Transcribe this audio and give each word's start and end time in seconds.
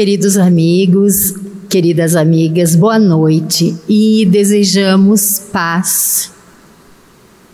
Queridos 0.00 0.38
amigos, 0.38 1.34
queridas 1.68 2.16
amigas, 2.16 2.74
boa 2.74 2.98
noite 2.98 3.76
e 3.86 4.24
desejamos 4.24 5.42
paz, 5.52 6.32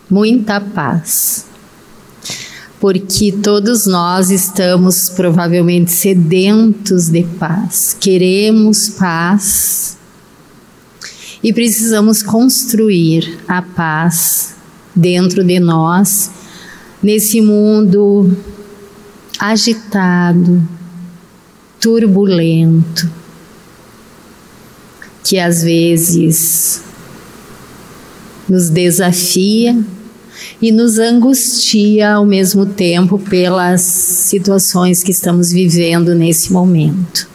muita 0.08 0.60
paz, 0.60 1.44
porque 2.78 3.32
todos 3.32 3.84
nós 3.84 4.30
estamos 4.30 5.08
provavelmente 5.08 5.90
sedentos 5.90 7.08
de 7.08 7.24
paz, 7.24 7.96
queremos 7.98 8.90
paz 8.90 9.98
e 11.42 11.52
precisamos 11.52 12.22
construir 12.22 13.40
a 13.48 13.60
paz 13.60 14.54
dentro 14.94 15.42
de 15.42 15.58
nós, 15.58 16.30
nesse 17.02 17.40
mundo 17.40 18.36
agitado, 19.36 20.75
turbulento, 21.86 23.08
que 25.22 25.38
às 25.38 25.62
vezes 25.62 26.82
nos 28.48 28.68
desafia 28.68 29.78
e 30.60 30.72
nos 30.72 30.98
angustia 30.98 32.14
ao 32.14 32.26
mesmo 32.26 32.66
tempo 32.66 33.20
pelas 33.20 33.82
situações 33.82 35.04
que 35.04 35.12
estamos 35.12 35.52
vivendo 35.52 36.12
nesse 36.12 36.52
momento. 36.52 37.28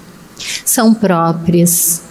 São 0.66 0.94
próprias 0.94 2.02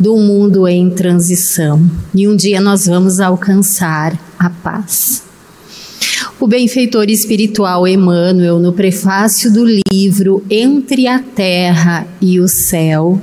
do 0.00 0.16
mundo 0.16 0.66
em 0.66 0.88
transição 0.88 1.78
e 2.14 2.26
um 2.26 2.34
dia 2.34 2.58
nós 2.58 2.86
vamos 2.86 3.20
alcançar 3.20 4.18
a 4.38 4.48
paz. 4.48 5.31
O 6.42 6.46
benfeitor 6.48 7.08
espiritual 7.08 7.86
Emmanuel, 7.86 8.58
no 8.58 8.72
prefácio 8.72 9.48
do 9.48 9.64
livro 9.64 10.44
Entre 10.50 11.06
a 11.06 11.20
Terra 11.20 12.04
e 12.20 12.40
o 12.40 12.48
Céu, 12.48 13.20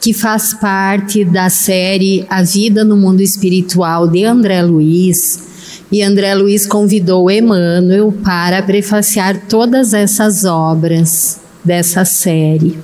que 0.00 0.12
faz 0.14 0.54
parte 0.54 1.24
da 1.24 1.50
série 1.50 2.24
A 2.30 2.44
Vida 2.44 2.84
no 2.84 2.96
Mundo 2.96 3.22
Espiritual 3.22 4.06
de 4.06 4.24
André 4.24 4.62
Luiz, 4.62 5.40
e 5.90 6.00
André 6.00 6.32
Luiz 6.36 6.64
convidou 6.64 7.28
Emmanuel 7.28 8.14
para 8.22 8.62
prefaciar 8.62 9.48
todas 9.48 9.92
essas 9.92 10.44
obras 10.44 11.40
dessa 11.64 12.04
série. 12.04 12.78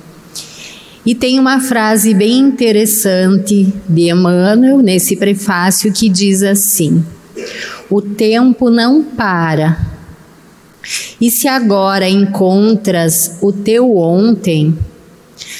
E 1.05 1.15
tem 1.15 1.39
uma 1.39 1.61
frase 1.61 2.13
bem 2.13 2.39
interessante 2.39 3.73
de 3.87 4.11
Emmanuel 4.11 4.79
nesse 4.79 5.15
prefácio 5.15 5.93
que 5.93 6.09
diz 6.09 6.43
assim: 6.43 7.01
o 7.89 8.01
tempo 8.01 8.69
não 8.69 9.03
para. 9.03 9.77
E 11.19 11.29
se 11.29 11.47
agora 11.47 12.07
encontras 12.07 13.37
o 13.41 13.51
teu 13.51 13.97
ontem, 13.97 14.77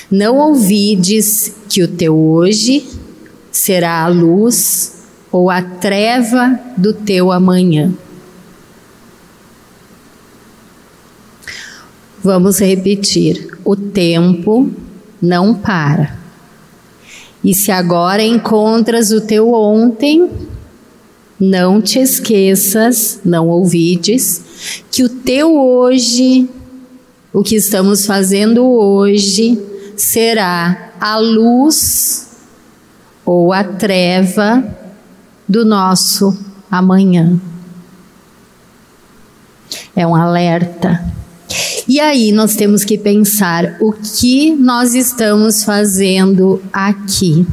não 0.09 0.37
ouvides 0.37 1.55
que 1.67 1.83
o 1.83 1.87
teu 1.87 2.17
hoje 2.17 2.87
será 3.51 4.03
a 4.03 4.07
luz 4.07 5.03
ou 5.31 5.49
a 5.49 5.61
treva 5.61 6.59
do 6.77 6.93
teu 6.93 7.31
amanhã. 7.31 7.93
Vamos 12.23 12.59
repetir: 12.59 13.57
o 13.63 13.75
tempo 13.75 14.71
não 15.21 15.53
para. 15.53 16.17
E 17.43 17.53
se 17.53 17.71
agora 17.71 18.21
encontras 18.21 19.11
o 19.11 19.21
teu 19.21 19.53
ontem, 19.53 20.29
não 21.39 21.81
te 21.81 21.99
esqueças, 21.99 23.21
não 23.23 23.47
ouvides, 23.47 24.83
que 24.91 25.03
o 25.03 25.09
teu 25.09 25.55
hoje, 25.55 26.49
o 27.31 27.41
que 27.41 27.55
estamos 27.55 28.05
fazendo 28.05 28.65
hoje, 28.65 29.57
será 29.95 30.91
a 30.99 31.17
luz 31.17 32.27
ou 33.25 33.53
a 33.53 33.63
treva 33.63 34.63
do 35.47 35.63
nosso 35.63 36.37
amanhã. 36.69 37.39
É 39.95 40.05
um 40.05 40.15
alerta. 40.15 41.05
E 41.87 41.99
aí 41.99 42.31
nós 42.31 42.55
temos 42.55 42.83
que 42.83 42.97
pensar 42.97 43.77
o 43.79 43.93
que 43.93 44.53
nós 44.55 44.93
estamos 44.93 45.63
fazendo 45.63 46.61
aqui, 46.71 47.47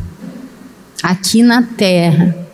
aqui 1.03 1.43
na 1.43 1.63
Terra 1.63 2.46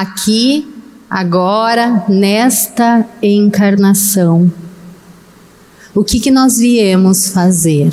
aqui, 0.00 0.66
agora, 1.08 2.04
nesta 2.08 3.06
encarnação. 3.22 4.52
O 5.94 6.02
que, 6.02 6.18
que 6.18 6.30
nós 6.30 6.56
viemos 6.58 7.28
fazer? 7.28 7.90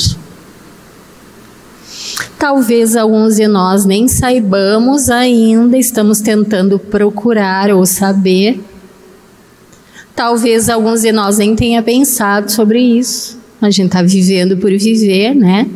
Talvez 2.39 2.95
alguns 2.95 3.35
de 3.35 3.47
nós 3.47 3.85
nem 3.85 4.07
saibamos 4.07 5.11
ainda, 5.11 5.77
estamos 5.77 6.19
tentando 6.19 6.79
procurar 6.79 7.69
ou 7.69 7.85
saber. 7.85 8.59
Talvez 10.15 10.67
alguns 10.67 11.01
de 11.01 11.11
nós 11.11 11.37
nem 11.37 11.55
tenha 11.55 11.83
pensado 11.83 12.51
sobre 12.51 12.79
isso. 12.81 13.39
A 13.61 13.69
gente 13.69 13.87
está 13.87 14.01
vivendo 14.01 14.57
por 14.57 14.71
viver, 14.71 15.35
né? 15.35 15.67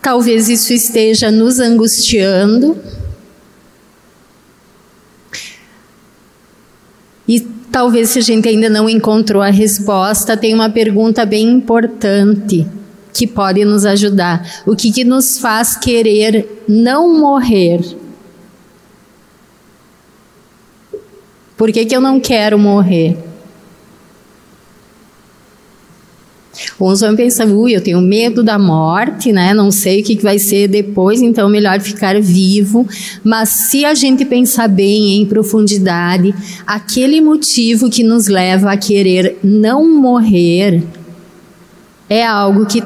Talvez 0.00 0.48
isso 0.48 0.72
esteja 0.72 1.30
nos 1.30 1.60
angustiando, 1.60 2.76
E 7.26 7.46
talvez 7.72 8.10
se 8.10 8.18
a 8.18 8.22
gente 8.22 8.46
ainda 8.46 8.68
não 8.68 8.88
encontrou 8.88 9.42
a 9.42 9.48
resposta, 9.48 10.36
tem 10.36 10.52
uma 10.52 10.68
pergunta 10.68 11.24
bem 11.24 11.48
importante 11.48 12.66
que 13.12 13.26
pode 13.26 13.64
nos 13.64 13.86
ajudar. 13.86 14.62
O 14.66 14.76
que, 14.76 14.92
que 14.92 15.04
nos 15.04 15.38
faz 15.38 15.76
querer 15.76 16.64
não 16.68 17.18
morrer? 17.18 17.80
Por 21.56 21.72
que, 21.72 21.84
que 21.86 21.96
eu 21.96 22.00
não 22.00 22.20
quero 22.20 22.58
morrer? 22.58 23.31
Uns 26.80 27.00
vão 27.00 27.14
pensar, 27.14 27.46
ui, 27.46 27.74
eu 27.74 27.80
tenho 27.80 28.00
medo 28.00 28.42
da 28.42 28.58
morte, 28.58 29.32
né? 29.32 29.54
Não 29.54 29.70
sei 29.70 30.00
o 30.00 30.04
que 30.04 30.16
vai 30.16 30.38
ser 30.38 30.68
depois, 30.68 31.22
então 31.22 31.48
melhor 31.48 31.80
ficar 31.80 32.20
vivo. 32.20 32.86
Mas 33.24 33.48
se 33.48 33.84
a 33.84 33.94
gente 33.94 34.24
pensar 34.24 34.68
bem 34.68 35.20
em 35.20 35.26
profundidade, 35.26 36.34
aquele 36.66 37.20
motivo 37.20 37.90
que 37.90 38.02
nos 38.02 38.26
leva 38.26 38.72
a 38.72 38.76
querer 38.76 39.38
não 39.42 40.00
morrer 40.00 40.82
é 42.08 42.24
algo 42.24 42.66
que 42.66 42.82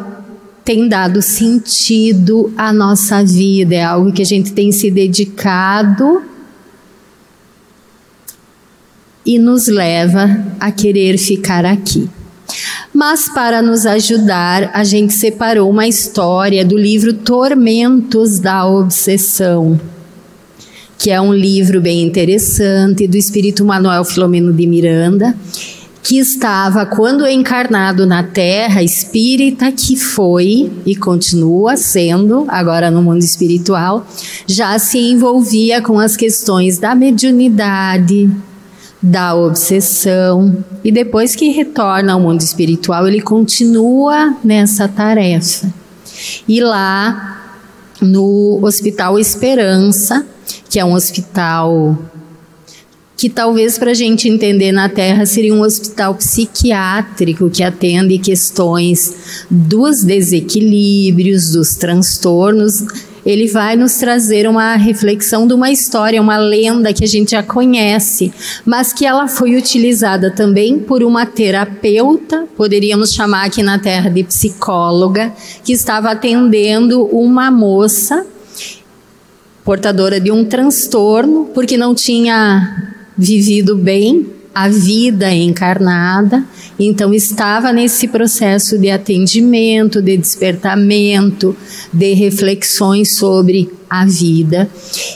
tem 0.64 0.88
dado 0.88 1.22
sentido 1.22 2.53
à 2.56 2.72
nossa 2.72 3.25
vida, 3.25 3.75
é 3.75 3.84
algo 3.84 4.12
que 4.12 4.22
a 4.22 4.26
gente 4.26 4.53
tem 4.53 4.72
se 4.72 4.91
dedicado 4.91 6.22
e 9.25 9.38
nos 9.38 9.66
leva 9.66 10.44
a 10.58 10.70
querer 10.70 11.19
ficar 11.19 11.64
aqui. 11.64 12.08
Mas 12.97 13.29
para 13.29 13.61
nos 13.61 13.84
ajudar, 13.84 14.71
a 14.73 14.83
gente 14.83 15.12
separou 15.12 15.69
uma 15.69 15.87
história 15.87 16.65
do 16.65 16.79
livro 16.79 17.12
Tormentos 17.12 18.39
da 18.39 18.67
Obsessão, 18.67 19.79
que 20.97 21.11
é 21.11 21.21
um 21.21 21.31
livro 21.31 21.79
bem 21.79 22.03
interessante 22.03 23.06
do 23.06 23.19
espírito 23.19 23.67
Manuel 23.67 24.03
Filomeno 24.03 24.51
de 24.51 24.67
Miranda, 24.67 25.37
que 26.03 26.19
estava, 26.19 26.87
quando 26.87 27.27
encarnado 27.27 28.06
na 28.06 28.23
Terra, 28.23 28.83
espírita 28.83 29.71
que 29.71 29.95
foi 29.95 30.73
e 30.87 30.97
continua 30.97 31.77
sendo, 31.77 32.47
agora 32.49 32.91
no 32.91 33.03
mundo 33.03 33.23
espiritual, 33.23 34.06
já 34.47 34.79
se 34.79 34.97
envolvia 34.97 35.83
com 35.83 36.01
as 36.01 36.17
questões 36.17 36.79
da 36.79 36.95
mediunidade, 36.95 38.31
da 39.06 39.37
obsessão 39.37 40.65
e 40.83 40.91
depois 40.91 41.37
que 41.37 41.50
retorna 41.50 42.14
ao 42.14 42.20
mundo 42.20 42.41
espiritual, 42.41 43.06
ele 43.06 43.20
continua 43.20 44.37
nessa 44.43 44.88
tarefa. 44.88 45.73
E 46.49 46.61
lá 46.61 47.55
no 48.00 48.58
Hospital 48.62 49.17
Esperança, 49.17 50.26
que 50.69 50.81
é 50.81 50.85
um 50.85 50.93
hospital 50.93 51.97
que 53.17 53.31
talvez 53.31 53.79
para 53.79 53.93
a 53.93 53.94
gente 53.94 54.29
entender 54.29 54.73
na 54.73 54.88
Terra 54.88 55.25
seria 55.25 55.55
um 55.55 55.62
hospital 55.62 56.17
psiquiátrico 56.17 57.49
que 57.49 57.62
atende 57.62 58.19
questões 58.19 59.47
dos 59.49 60.03
desequilíbrios, 60.03 61.53
dos 61.53 61.76
transtornos 61.76 62.85
ele 63.26 63.49
vai 63.49 63.75
nos 63.76 63.94
trazer 63.96 64.49
uma 64.49 64.76
reflexão 64.76 65.49
de 65.49 65.52
uma 65.52 65.69
história, 65.69 66.23
uma 66.23 66.38
lenda 66.38 66.93
que 66.93 67.02
a 67.02 67.08
gente 67.08 67.32
já 67.32 67.43
conhece, 67.43 68.32
mas 68.64 68.93
que 68.93 69.05
ela 69.05 69.26
foi 69.26 69.56
utilizada 69.56 70.31
também 70.31 70.78
por 70.78 71.02
uma 71.02 71.26
terapeuta, 71.26 72.46
poderíamos 72.56 73.12
chamar 73.12 73.46
aqui 73.46 73.64
na 73.64 73.81
Terra 73.81 74.08
de 74.08 74.23
psicóloga, 74.23 75.32
que 75.64 75.73
estava 75.73 76.12
atendendo 76.12 77.05
uma 77.06 77.50
moça 77.50 78.25
portadora 79.64 80.20
de 80.20 80.31
um 80.31 80.44
transtorno, 80.44 81.50
porque 81.52 81.76
não 81.76 81.96
tinha 81.96 82.94
vivido 83.19 83.76
bem 83.76 84.36
a 84.56 84.70
vida 84.70 85.31
encarnada, 85.31 86.43
então 86.81 87.12
estava 87.12 87.75
nesse 87.75 88.08
processo 88.08 88.79
de 88.79 88.88
atendimento, 88.88 90.00
de 90.00 90.17
despertamento, 90.17 91.55
de 91.93 92.14
reflexões 92.14 93.17
sobre 93.17 93.70
a 93.88 94.06
vida. 94.06 94.67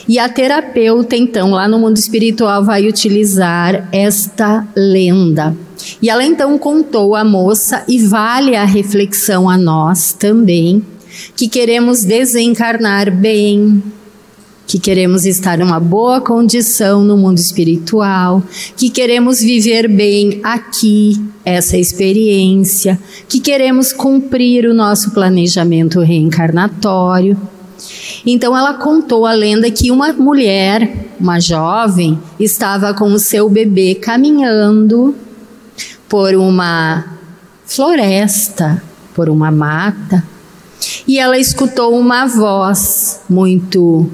E 0.07 0.19
a 0.19 0.29
terapeuta, 0.29 1.15
então, 1.15 1.49
lá 1.49 1.67
no 1.67 1.79
mundo 1.79 1.97
espiritual, 1.97 2.63
vai 2.63 2.87
utilizar 2.87 3.89
esta 3.91 4.67
lenda. 4.77 5.57
E 5.99 6.07
ela 6.07 6.23
então 6.23 6.55
contou 6.59 7.15
à 7.15 7.23
moça, 7.23 7.83
e 7.87 7.97
vale 7.97 8.55
a 8.55 8.63
reflexão 8.63 9.49
a 9.49 9.57
nós 9.57 10.13
também, 10.13 10.85
que 11.35 11.47
queremos 11.47 12.03
desencarnar 12.03 13.11
bem, 13.11 13.81
que 14.71 14.79
queremos 14.79 15.25
estar 15.25 15.59
em 15.59 15.63
uma 15.63 15.81
boa 15.81 16.21
condição 16.21 17.03
no 17.03 17.17
mundo 17.17 17.39
espiritual, 17.39 18.41
que 18.77 18.89
queremos 18.89 19.41
viver 19.41 19.85
bem 19.89 20.39
aqui 20.41 21.21
essa 21.43 21.75
experiência, 21.75 22.97
que 23.27 23.41
queremos 23.41 23.91
cumprir 23.91 24.65
o 24.65 24.73
nosso 24.73 25.11
planejamento 25.11 25.99
reencarnatório. 25.99 27.37
Então 28.25 28.57
ela 28.57 28.75
contou 28.75 29.25
a 29.25 29.33
lenda 29.33 29.69
que 29.69 29.91
uma 29.91 30.13
mulher, 30.13 31.09
uma 31.19 31.37
jovem, 31.41 32.17
estava 32.39 32.93
com 32.93 33.11
o 33.11 33.19
seu 33.19 33.49
bebê 33.49 33.95
caminhando 33.95 35.13
por 36.07 36.33
uma 36.33 37.17
floresta, 37.65 38.81
por 39.13 39.27
uma 39.27 39.51
mata, 39.51 40.23
e 41.05 41.19
ela 41.19 41.37
escutou 41.37 41.99
uma 41.99 42.25
voz 42.25 43.19
muito 43.29 44.09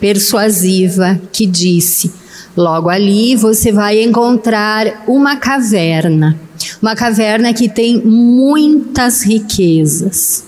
persuasiva 0.00 1.20
que 1.32 1.46
disse: 1.46 2.12
Logo 2.56 2.88
ali 2.88 3.36
você 3.36 3.70
vai 3.70 4.02
encontrar 4.02 5.04
uma 5.06 5.36
caverna, 5.36 6.36
uma 6.82 6.96
caverna 6.96 7.54
que 7.54 7.68
tem 7.68 8.02
muitas 8.04 9.22
riquezas. 9.22 10.44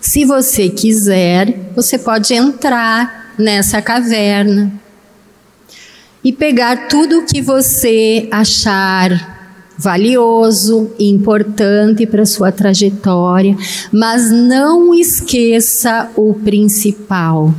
Se 0.00 0.24
você 0.24 0.70
quiser, 0.70 1.72
você 1.74 1.98
pode 1.98 2.32
entrar 2.32 3.34
nessa 3.38 3.82
caverna 3.82 4.72
e 6.24 6.32
pegar 6.32 6.88
tudo 6.88 7.18
o 7.18 7.26
que 7.26 7.42
você 7.42 8.26
achar 8.30 9.36
valioso 9.76 10.90
importante 10.98 12.06
para 12.06 12.24
sua 12.24 12.50
trajetória, 12.50 13.54
mas 13.92 14.30
não 14.30 14.94
esqueça 14.94 16.10
o 16.16 16.32
principal 16.32 17.54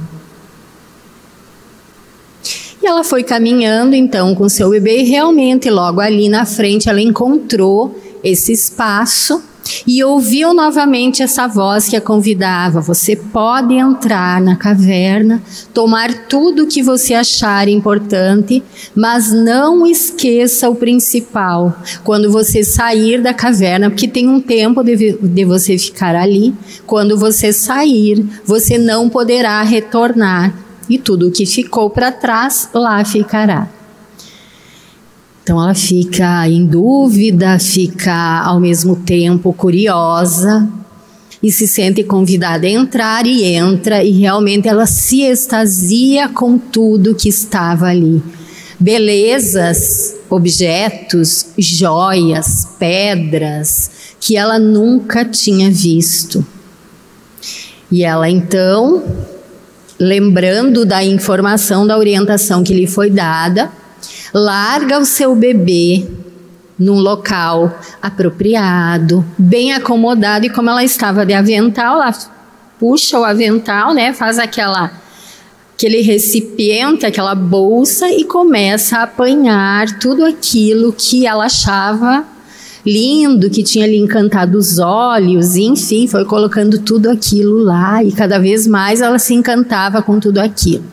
ela 2.87 3.03
foi 3.03 3.23
caminhando 3.23 3.95
então 3.95 4.33
com 4.33 4.47
seu 4.47 4.69
bebê 4.69 5.01
e 5.01 5.03
realmente 5.03 5.69
logo 5.69 5.99
ali 5.99 6.29
na 6.29 6.45
frente 6.45 6.89
ela 6.89 7.01
encontrou 7.01 7.99
esse 8.23 8.51
espaço 8.51 9.43
e 9.85 10.03
ouviu 10.03 10.53
novamente 10.53 11.21
essa 11.21 11.47
voz 11.47 11.87
que 11.89 11.95
a 11.95 12.01
convidava: 12.01 12.81
Você 12.81 13.15
pode 13.15 13.73
entrar 13.73 14.41
na 14.41 14.55
caverna, 14.55 15.41
tomar 15.73 16.27
tudo 16.27 16.63
o 16.63 16.67
que 16.67 16.81
você 16.81 17.13
achar 17.13 17.67
importante, 17.67 18.63
mas 18.95 19.31
não 19.31 19.85
esqueça 19.85 20.69
o 20.69 20.75
principal. 20.75 21.77
Quando 22.03 22.31
você 22.31 22.63
sair 22.63 23.21
da 23.21 23.33
caverna, 23.33 23.89
porque 23.89 24.07
tem 24.07 24.27
um 24.29 24.39
tempo 24.39 24.83
de, 24.83 25.17
de 25.21 25.45
você 25.45 25.77
ficar 25.77 26.15
ali, 26.15 26.53
quando 26.85 27.17
você 27.17 27.51
sair, 27.51 28.25
você 28.45 28.77
não 28.77 29.09
poderá 29.09 29.61
retornar 29.61 30.66
e 30.89 30.97
tudo 30.97 31.27
o 31.27 31.31
que 31.31 31.45
ficou 31.45 31.89
para 31.89 32.11
trás 32.11 32.69
lá 32.73 33.03
ficará. 33.03 33.67
Então 35.43 35.61
ela 35.61 35.73
fica 35.73 36.47
em 36.49 36.65
dúvida, 36.65 37.57
fica 37.57 38.41
ao 38.41 38.59
mesmo 38.59 38.97
tempo 38.97 39.53
curiosa 39.53 40.67
e 41.41 41.51
se 41.51 41.67
sente 41.67 42.03
convidada 42.03 42.67
a 42.67 42.69
entrar 42.69 43.25
e 43.25 43.43
entra 43.43 44.03
e 44.03 44.11
realmente 44.11 44.67
ela 44.67 44.85
se 44.85 45.21
extasia 45.21 46.27
com 46.27 46.57
tudo 46.57 47.15
que 47.15 47.29
estava 47.29 47.85
ali. 47.85 48.21
Belezas, 48.79 50.15
objetos, 50.29 51.47
joias, 51.57 52.67
pedras 52.77 53.89
que 54.19 54.35
ela 54.35 54.59
nunca 54.59 55.23
tinha 55.23 55.71
visto. 55.71 56.45
E 57.89 58.03
ela 58.03 58.29
então 58.29 59.01
lembrando 59.99 60.85
da 60.85 61.03
informação, 61.03 61.85
da 61.85 61.97
orientação 61.97 62.63
que 62.63 62.73
lhe 62.73 62.87
foi 62.87 63.09
dada, 63.09 63.71
larga 64.33 64.99
o 64.99 65.05
seu 65.05 65.35
bebê 65.35 66.05
num 66.77 66.99
local 66.99 67.79
apropriado, 68.01 69.25
bem 69.37 69.73
acomodado 69.73 70.45
e 70.45 70.49
como 70.49 70.69
ela 70.69 70.83
estava 70.83 71.25
de 71.25 71.33
avental, 71.33 71.95
ela 72.01 72.13
puxa 72.79 73.19
o 73.19 73.23
avental, 73.23 73.93
né, 73.93 74.13
faz 74.13 74.37
aquela 74.37 74.91
aquele 75.73 76.01
recipiente, 76.01 77.05
aquela 77.05 77.35
bolsa 77.35 78.09
e 78.09 78.23
começa 78.23 78.97
a 78.97 79.03
apanhar 79.03 79.99
tudo 79.99 80.25
aquilo 80.25 80.91
que 80.91 81.27
ela 81.27 81.45
achava 81.45 82.25
lindo, 82.87 83.49
que 83.49 83.61
tinha 83.61 83.85
lhe 83.85 83.97
encantado 83.97 84.57
os 84.57 84.79
olhos, 84.79 85.57
enfim, 85.57 86.07
foi 86.07 86.23
colocando 86.23 86.79
tudo 86.79 87.09
aquilo 87.09 87.57
lá 87.57 88.01
e 88.01 88.13
cada 88.13 88.39
vez 88.39 88.65
mais 88.65 89.01
ela 89.01 89.19
se 89.19 89.33
encantava 89.33 90.01
com 90.01 90.21
tudo 90.21 90.37
aquilo. 90.37 90.85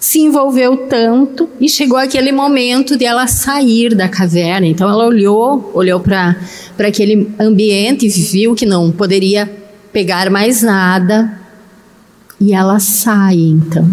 Se 0.00 0.18
envolveu 0.18 0.88
tanto 0.88 1.48
e 1.60 1.68
chegou 1.68 1.96
aquele 1.96 2.32
momento 2.32 2.96
de 2.96 3.04
ela 3.04 3.28
sair 3.28 3.94
da 3.94 4.08
caverna. 4.08 4.66
Então 4.66 4.90
ela 4.90 5.06
olhou, 5.06 5.70
olhou 5.72 6.00
para 6.00 6.36
aquele 6.80 7.30
ambiente, 7.38 8.08
viu 8.08 8.56
que 8.56 8.66
não 8.66 8.90
poderia 8.90 9.48
pegar 9.92 10.28
mais 10.28 10.60
nada 10.60 11.40
e 12.40 12.52
ela 12.52 12.80
sai 12.80 13.36
então. 13.36 13.88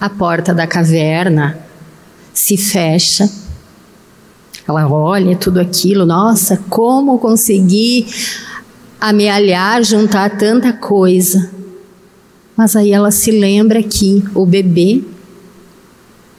A 0.00 0.08
porta 0.08 0.54
da 0.54 0.68
caverna 0.68 1.58
se 2.32 2.56
fecha 2.56 3.28
ela 4.70 4.88
olha 4.88 5.36
tudo 5.36 5.60
aquilo, 5.60 6.06
nossa, 6.06 6.56
como 6.68 7.18
consegui 7.18 8.06
amealhar, 9.00 9.82
juntar 9.82 10.36
tanta 10.36 10.72
coisa. 10.72 11.50
Mas 12.56 12.76
aí 12.76 12.92
ela 12.92 13.10
se 13.10 13.30
lembra 13.30 13.82
que 13.82 14.22
o 14.34 14.44
bebê 14.44 15.02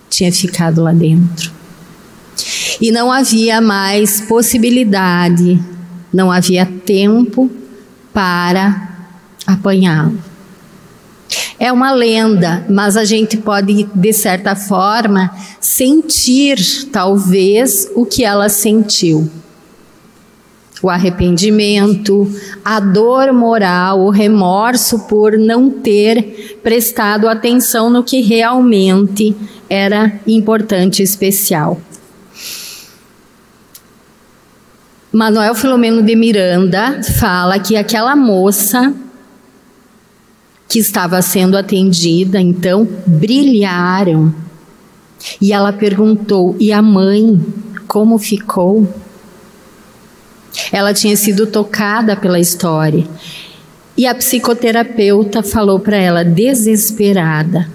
tinha 0.10 0.32
ficado 0.32 0.84
lá 0.84 0.92
dentro. 0.92 1.52
E 2.80 2.92
não 2.92 3.12
havia 3.12 3.60
mais 3.60 4.22
possibilidade, 4.22 5.60
não 6.14 6.32
havia 6.32 6.66
tempo 6.66 7.50
para 8.14 8.90
apanhá-lo. 9.48 10.31
É 11.64 11.72
uma 11.72 11.92
lenda, 11.92 12.66
mas 12.68 12.98
a 12.98 13.06
gente 13.06 13.38
pode, 13.38 13.84
de 13.94 14.14
certa 14.14 14.56
forma, 14.56 15.30
sentir, 15.60 16.58
talvez, 16.92 17.88
o 17.94 18.04
que 18.04 18.24
ela 18.24 18.50
sentiu. 18.50 19.30
O 20.82 20.90
arrependimento, 20.90 22.28
a 22.66 22.80
dor 22.80 23.32
moral, 23.32 24.00
o 24.00 24.10
remorso 24.10 25.02
por 25.08 25.38
não 25.38 25.70
ter 25.70 26.60
prestado 26.64 27.30
atenção 27.30 27.92
no 27.92 28.04
que 28.04 28.22
realmente 28.22 29.36
era 29.70 30.20
importante 30.26 31.02
e 31.02 31.04
especial. 31.04 31.80
Manuel 35.12 35.54
Filomeno 35.54 36.02
de 36.02 36.16
Miranda 36.16 37.04
fala 37.20 37.60
que 37.60 37.76
aquela 37.76 38.16
moça 38.16 38.92
que 40.72 40.80
estava 40.80 41.22
sendo 41.22 41.58
atendida, 41.58 42.40
então 42.40 42.88
brilharam. 43.06 44.34
E 45.42 45.52
ela 45.52 45.74
perguntou: 45.74 46.56
e 46.62 46.72
a 46.72 46.82
mãe, 46.82 47.46
como 47.90 48.18
ficou? 48.18 48.88
Ela 50.72 50.94
tinha 50.94 51.18
sido 51.18 51.46
tocada 51.46 52.16
pela 52.16 52.40
história. 52.40 53.06
E 53.98 54.08
a 54.08 54.16
psicoterapeuta 54.16 55.44
falou 55.44 55.78
para 55.78 55.98
ela, 55.98 56.24
desesperada, 56.24 57.70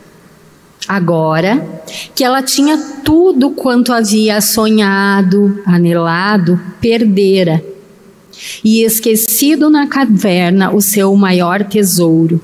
agora 0.89 1.83
que 2.15 2.25
ela 2.25 2.43
tinha 2.43 2.79
tudo 3.05 3.51
quanto 3.51 3.93
havia 3.93 4.41
sonhado, 4.41 5.63
anelado, 5.67 6.59
perdera 6.81 7.63
e 8.65 8.83
esquecido 8.83 9.69
na 9.69 9.87
caverna 9.87 10.75
o 10.75 10.81
seu 10.81 11.15
maior 11.15 11.63
tesouro 11.63 12.41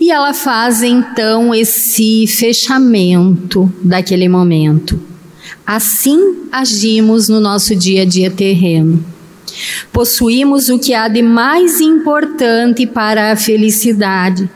e 0.00 0.10
ela 0.10 0.34
faz 0.34 0.82
então 0.82 1.54
esse 1.54 2.26
fechamento 2.26 3.72
daquele 3.82 4.28
momento. 4.28 5.00
Assim 5.66 6.46
agimos 6.52 7.28
no 7.28 7.40
nosso 7.40 7.74
dia 7.74 8.02
a 8.02 8.04
dia 8.04 8.30
terreno. 8.30 9.04
Possuímos 9.92 10.68
o 10.68 10.78
que 10.78 10.94
há 10.94 11.08
de 11.08 11.22
mais 11.22 11.80
importante 11.80 12.86
para 12.86 13.32
a 13.32 13.36
felicidade 13.36 14.50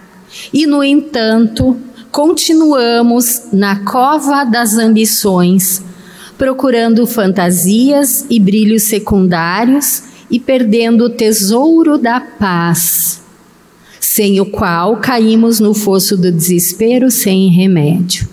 e, 0.52 0.66
no 0.66 0.82
entanto, 0.82 1.76
continuamos 2.10 3.44
na 3.52 3.76
cova 3.84 4.44
das 4.44 4.76
ambições, 4.76 5.82
procurando 6.36 7.06
fantasias 7.06 8.26
e 8.28 8.40
brilhos 8.40 8.84
secundários 8.84 10.02
e 10.30 10.38
perdendo 10.38 11.04
o 11.04 11.10
tesouro 11.10 11.96
da 11.96 12.20
paz, 12.20 13.17
sem 14.08 14.40
o 14.40 14.46
qual 14.46 14.96
caímos 14.96 15.60
no 15.60 15.74
fosso 15.74 16.16
do 16.16 16.32
desespero 16.32 17.10
sem 17.10 17.50
remédio. 17.50 18.26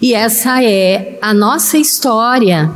E 0.00 0.14
essa 0.14 0.64
é 0.64 1.18
a 1.20 1.34
nossa 1.34 1.76
história. 1.76 2.72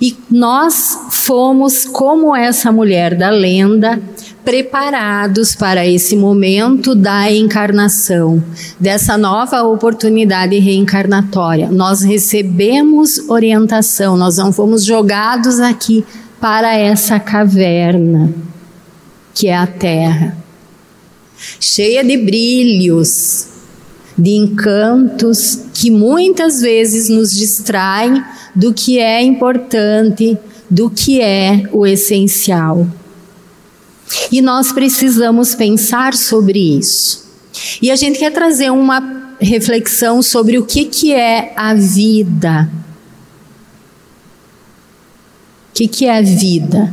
E 0.00 0.16
nós 0.28 0.98
fomos 1.10 1.84
como 1.84 2.34
essa 2.34 2.72
mulher 2.72 3.16
da 3.16 3.30
lenda, 3.30 4.02
preparados 4.44 5.54
para 5.54 5.86
esse 5.86 6.16
momento 6.16 6.94
da 6.94 7.30
encarnação, 7.30 8.42
dessa 8.78 9.16
nova 9.16 9.62
oportunidade 9.62 10.58
reencarnatória. 10.58 11.70
Nós 11.70 12.02
recebemos 12.02 13.28
orientação, 13.28 14.16
nós 14.16 14.38
não 14.38 14.52
fomos 14.52 14.84
jogados 14.84 15.60
aqui 15.60 16.04
para 16.40 16.76
essa 16.76 17.20
caverna 17.20 18.34
que 19.38 19.46
é 19.46 19.56
a 19.56 19.68
Terra, 19.68 20.36
cheia 21.60 22.04
de 22.04 22.16
brilhos, 22.16 23.46
de 24.16 24.30
encantos 24.30 25.60
que 25.72 25.90
muitas 25.90 26.60
vezes 26.60 27.08
nos 27.08 27.30
distraem 27.30 28.22
do 28.54 28.74
que 28.74 28.98
é 28.98 29.22
importante, 29.22 30.36
do 30.68 30.90
que 30.90 31.20
é 31.20 31.62
o 31.72 31.86
essencial. 31.86 32.86
E 34.32 34.42
nós 34.42 34.72
precisamos 34.72 35.54
pensar 35.54 36.14
sobre 36.14 36.78
isso. 36.78 37.26
E 37.80 37.90
a 37.90 37.96
gente 37.96 38.18
quer 38.18 38.32
trazer 38.32 38.70
uma 38.70 39.36
reflexão 39.40 40.22
sobre 40.22 40.58
o 40.58 40.66
que, 40.66 40.84
que 40.86 41.12
é 41.12 41.52
a 41.56 41.74
vida. 41.74 42.68
O 45.70 45.74
que, 45.74 45.86
que 45.86 46.06
é 46.06 46.18
a 46.18 46.22
vida? 46.22 46.92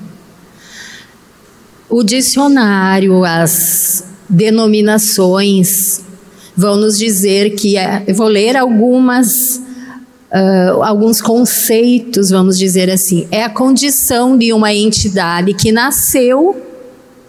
O 1.89 2.03
dicionário, 2.03 3.23
as 3.23 4.14
denominações 4.29 6.01
vão 6.55 6.77
nos 6.77 6.97
dizer 6.97 7.55
que 7.55 7.77
é, 7.77 8.05
vou 8.13 8.27
ler 8.27 8.55
algumas 8.55 9.61
uh, 10.31 10.83
alguns 10.83 11.21
conceitos, 11.21 12.29
vamos 12.29 12.57
dizer 12.57 12.89
assim, 12.89 13.27
é 13.31 13.43
a 13.43 13.49
condição 13.49 14.37
de 14.37 14.51
uma 14.53 14.73
entidade 14.73 15.53
que 15.53 15.71
nasceu 15.71 16.61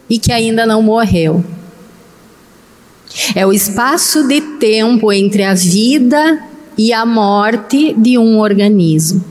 e 0.09 0.19
que 0.19 0.33
ainda 0.33 0.67
não 0.67 0.83
morreu. 0.83 1.45
É 3.35 3.47
o 3.47 3.53
espaço 3.53 4.27
de 4.27 4.41
tempo 4.41 5.13
entre 5.13 5.43
a 5.43 5.55
vida 5.55 6.43
e 6.77 6.93
a 6.93 7.07
morte 7.07 7.95
de 7.95 8.19
um 8.19 8.39
organismo. 8.39 9.25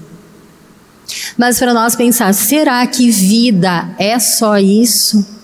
Mas 1.38 1.60
para 1.60 1.74
nós 1.74 1.96
pensar, 1.96 2.34
será 2.34 2.86
que 2.88 3.12
vida 3.12 3.90
é 4.00 4.18
só 4.18 4.58
isso? 4.58 5.35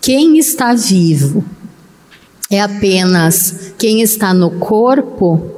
Quem 0.00 0.38
está 0.38 0.74
vivo 0.74 1.44
é 2.50 2.60
apenas 2.60 3.72
quem 3.78 4.02
está 4.02 4.32
no 4.32 4.50
corpo? 4.52 5.56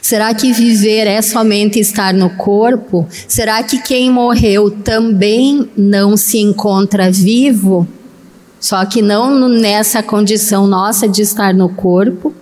Será 0.00 0.32
que 0.32 0.52
viver 0.52 1.06
é 1.06 1.20
somente 1.20 1.78
estar 1.78 2.14
no 2.14 2.30
corpo? 2.30 3.06
Será 3.28 3.62
que 3.62 3.78
quem 3.82 4.10
morreu 4.10 4.70
também 4.70 5.68
não 5.76 6.16
se 6.16 6.38
encontra 6.38 7.10
vivo? 7.10 7.86
Só 8.58 8.84
que 8.86 9.02
não 9.02 9.46
nessa 9.48 10.02
condição 10.02 10.66
nossa 10.66 11.06
de 11.06 11.20
estar 11.20 11.52
no 11.52 11.68
corpo. 11.68 12.32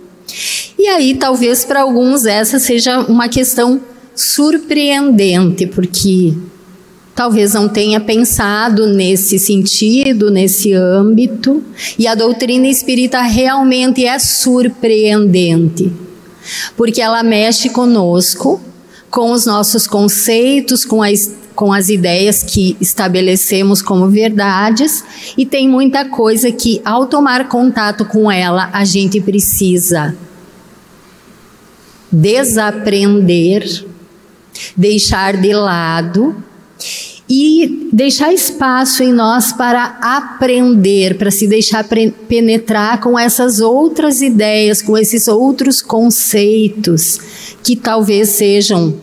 E 0.79 0.87
aí, 0.87 1.15
talvez 1.15 1.65
para 1.65 1.81
alguns 1.81 2.25
essa 2.25 2.59
seja 2.59 2.99
uma 3.01 3.27
questão 3.27 3.81
surpreendente, 4.15 5.67
porque 5.67 6.33
talvez 7.15 7.53
não 7.53 7.69
tenha 7.69 7.99
pensado 7.99 8.87
nesse 8.87 9.37
sentido, 9.37 10.31
nesse 10.31 10.73
âmbito, 10.73 11.63
e 11.97 12.07
a 12.07 12.15
doutrina 12.15 12.67
espírita 12.67 13.21
realmente 13.21 14.05
é 14.05 14.17
surpreendente 14.17 15.91
porque 16.75 17.01
ela 17.01 17.23
mexe 17.23 17.69
conosco, 17.69 18.61
com 19.09 19.31
os 19.31 19.45
nossos 19.45 19.87
conceitos, 19.87 20.83
com 20.83 21.03
as, 21.03 21.31
com 21.55 21.71
as 21.71 21.89
ideias 21.89 22.43
que 22.43 22.75
estabelecemos 22.81 23.81
como 23.81 24.09
verdades, 24.09 25.03
e 25.37 25.45
tem 25.45 25.69
muita 25.69 26.05
coisa 26.05 26.51
que, 26.51 26.81
ao 26.83 27.05
tomar 27.05 27.47
contato 27.47 28.05
com 28.05 28.31
ela, 28.31 28.69
a 28.73 28.83
gente 28.83 29.21
precisa 29.21 30.15
desaprender, 32.11 33.85
deixar 34.75 35.37
de 35.37 35.53
lado 35.53 36.35
e 37.29 37.89
deixar 37.91 38.33
espaço 38.33 39.01
em 39.01 39.13
nós 39.13 39.53
para 39.53 39.97
aprender, 40.01 41.17
para 41.17 41.31
se 41.31 41.47
deixar 41.47 41.87
penetrar 42.27 42.99
com 42.99 43.17
essas 43.17 43.59
outras 43.59 44.21
ideias, 44.21 44.81
com 44.81 44.97
esses 44.97 45.27
outros 45.27 45.81
conceitos 45.81 47.19
que 47.63 47.75
talvez 47.75 48.29
sejam, 48.29 48.95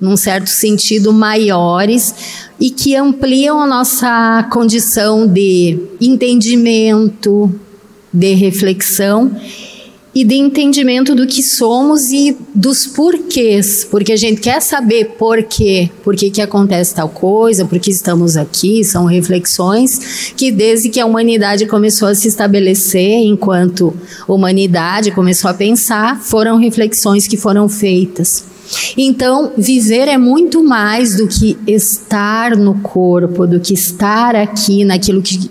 num 0.00 0.16
certo 0.16 0.48
sentido, 0.48 1.12
maiores 1.12 2.14
e 2.60 2.70
que 2.70 2.94
ampliam 2.94 3.60
a 3.60 3.66
nossa 3.66 4.48
condição 4.50 5.26
de 5.26 5.78
entendimento, 6.00 7.52
de 8.12 8.32
reflexão 8.34 9.34
e 10.16 10.24
de 10.24 10.34
entendimento 10.34 11.14
do 11.14 11.26
que 11.26 11.42
somos 11.42 12.10
e 12.10 12.34
dos 12.54 12.86
porquês, 12.86 13.84
porque 13.84 14.14
a 14.14 14.16
gente 14.16 14.40
quer 14.40 14.62
saber 14.62 15.10
por 15.18 15.42
quê, 15.42 15.90
por 16.02 16.16
que, 16.16 16.30
que 16.30 16.40
acontece 16.40 16.94
tal 16.94 17.10
coisa, 17.10 17.66
por 17.66 17.78
que 17.78 17.90
estamos 17.90 18.34
aqui, 18.34 18.82
são 18.82 19.04
reflexões 19.04 20.32
que 20.34 20.50
desde 20.50 20.88
que 20.88 20.98
a 20.98 21.04
humanidade 21.04 21.66
começou 21.66 22.08
a 22.08 22.14
se 22.14 22.28
estabelecer 22.28 23.26
enquanto 23.26 23.94
humanidade 24.26 25.10
começou 25.10 25.50
a 25.50 25.54
pensar, 25.54 26.18
foram 26.18 26.56
reflexões 26.56 27.28
que 27.28 27.36
foram 27.36 27.68
feitas. 27.68 28.42
Então, 28.96 29.52
viver 29.54 30.08
é 30.08 30.16
muito 30.16 30.64
mais 30.64 31.18
do 31.18 31.28
que 31.28 31.58
estar 31.66 32.56
no 32.56 32.80
corpo, 32.80 33.46
do 33.46 33.60
que 33.60 33.74
estar 33.74 34.34
aqui 34.34 34.82
naquilo 34.82 35.20
que 35.20 35.50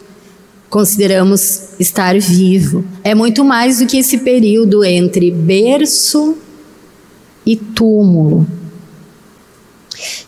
consideramos 0.75 1.69
estar 1.79 2.19
vivo. 2.19 2.83
É 3.01 3.15
muito 3.15 3.45
mais 3.45 3.79
do 3.79 3.85
que 3.85 3.95
esse 3.95 4.17
período 4.17 4.83
entre 4.83 5.31
berço 5.31 6.35
e 7.45 7.55
túmulo. 7.55 8.45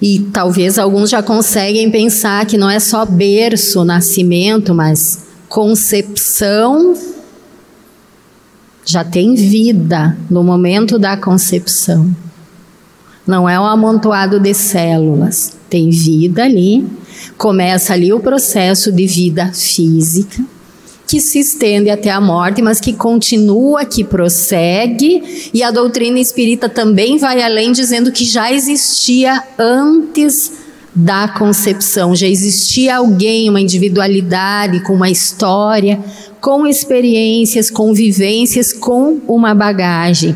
E 0.01 0.19
talvez 0.31 0.79
alguns 0.79 1.09
já 1.09 1.21
conseguem 1.21 1.91
pensar 1.91 2.45
que 2.45 2.57
não 2.57 2.69
é 2.69 2.79
só 2.79 3.05
berço, 3.05 3.83
nascimento, 3.83 4.73
mas 4.73 5.25
concepção 5.49 6.95
já 8.85 9.03
tem 9.03 9.35
vida 9.35 10.17
no 10.29 10.45
momento 10.45 10.97
da 10.97 11.17
concepção. 11.17 12.09
Não 13.27 13.49
é 13.49 13.59
um 13.59 13.65
amontoado 13.65 14.39
de 14.39 14.53
células, 14.53 15.51
tem 15.69 15.89
vida 15.89 16.45
ali 16.45 16.87
Começa 17.37 17.93
ali 17.93 18.11
o 18.13 18.19
processo 18.19 18.91
de 18.91 19.05
vida 19.05 19.51
física, 19.53 20.43
que 21.07 21.21
se 21.21 21.39
estende 21.39 21.89
até 21.89 22.09
a 22.09 22.19
morte, 22.19 22.61
mas 22.61 22.81
que 22.81 22.93
continua, 22.93 23.85
que 23.85 24.03
prossegue, 24.03 25.49
e 25.53 25.63
a 25.63 25.71
doutrina 25.71 26.19
espírita 26.19 26.67
também 26.67 27.17
vai 27.17 27.41
além, 27.41 27.71
dizendo 27.71 28.11
que 28.11 28.25
já 28.25 28.51
existia 28.51 29.41
antes 29.57 30.51
da 30.93 31.27
concepção, 31.27 32.15
já 32.15 32.27
existia 32.27 32.97
alguém, 32.97 33.49
uma 33.49 33.61
individualidade, 33.61 34.79
com 34.81 34.93
uma 34.93 35.09
história, 35.09 35.99
com 36.41 36.65
experiências, 36.65 37.69
convivências, 37.69 38.73
com 38.73 39.19
uma 39.27 39.53
bagagem. 39.53 40.35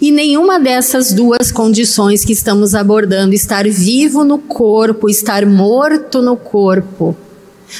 E 0.00 0.12
nenhuma 0.12 0.60
dessas 0.60 1.12
duas 1.12 1.50
condições 1.50 2.24
que 2.24 2.32
estamos 2.32 2.74
abordando, 2.74 3.34
estar 3.34 3.68
vivo 3.68 4.24
no 4.24 4.38
corpo, 4.38 5.08
estar 5.08 5.44
morto 5.44 6.22
no 6.22 6.36
corpo, 6.36 7.16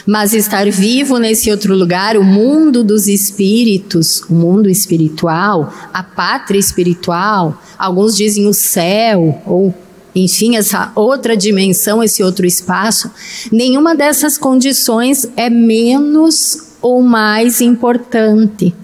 mas 0.04 0.34
estar 0.34 0.68
vivo 0.68 1.18
nesse 1.18 1.48
outro 1.50 1.76
lugar, 1.76 2.16
o 2.16 2.24
mundo 2.24 2.82
dos 2.82 3.06
espíritos, 3.06 4.22
o 4.28 4.34
mundo 4.34 4.68
espiritual, 4.68 5.72
a 5.94 6.02
pátria 6.02 6.58
espiritual, 6.58 7.62
alguns 7.78 8.16
dizem 8.16 8.48
o 8.48 8.52
céu, 8.52 9.40
ou 9.46 9.72
enfim, 10.14 10.56
essa 10.56 10.90
outra 10.96 11.36
dimensão, 11.36 12.02
esse 12.02 12.22
outro 12.24 12.44
espaço, 12.44 13.10
nenhuma 13.52 13.94
dessas 13.94 14.36
condições 14.36 15.28
é 15.36 15.48
menos 15.48 16.68
ou 16.82 17.00
mais 17.00 17.60
importante. 17.60 18.74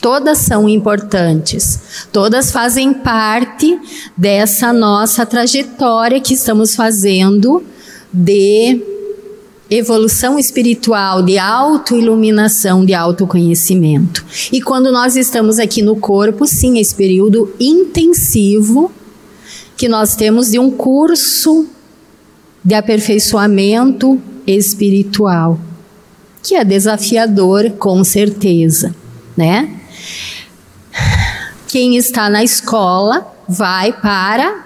Todas 0.00 0.38
são 0.38 0.68
importantes, 0.68 2.06
todas 2.12 2.52
fazem 2.52 2.92
parte 2.94 3.78
dessa 4.16 4.72
nossa 4.72 5.26
trajetória 5.26 6.20
que 6.20 6.34
estamos 6.34 6.76
fazendo 6.76 7.64
de 8.12 8.80
evolução 9.70 10.38
espiritual, 10.38 11.22
de 11.22 11.38
autoiluminação, 11.38 12.84
de 12.84 12.94
autoconhecimento. 12.94 14.24
E 14.50 14.62
quando 14.62 14.90
nós 14.90 15.16
estamos 15.16 15.58
aqui 15.58 15.82
no 15.82 15.96
corpo, 15.96 16.46
sim, 16.46 16.78
esse 16.78 16.94
período 16.94 17.52
intensivo 17.60 18.90
que 19.76 19.88
nós 19.88 20.16
temos 20.16 20.50
de 20.50 20.58
um 20.58 20.70
curso 20.70 21.66
de 22.64 22.74
aperfeiçoamento 22.74 24.20
espiritual, 24.46 25.58
que 26.42 26.54
é 26.54 26.64
desafiador 26.64 27.70
com 27.78 28.02
certeza, 28.02 28.94
né? 29.36 29.74
Quem 31.68 31.96
está 31.96 32.30
na 32.30 32.42
escola 32.42 33.26
vai 33.48 33.92
para 33.92 34.64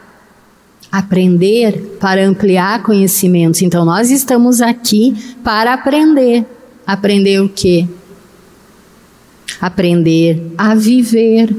aprender, 0.90 1.96
para 1.98 2.22
ampliar 2.24 2.82
conhecimentos. 2.82 3.62
Então 3.62 3.84
nós 3.84 4.10
estamos 4.10 4.60
aqui 4.60 5.36
para 5.42 5.72
aprender. 5.72 6.44
Aprender 6.86 7.40
o 7.40 7.48
quê? 7.48 7.86
Aprender 9.60 10.52
a 10.58 10.74
viver. 10.74 11.56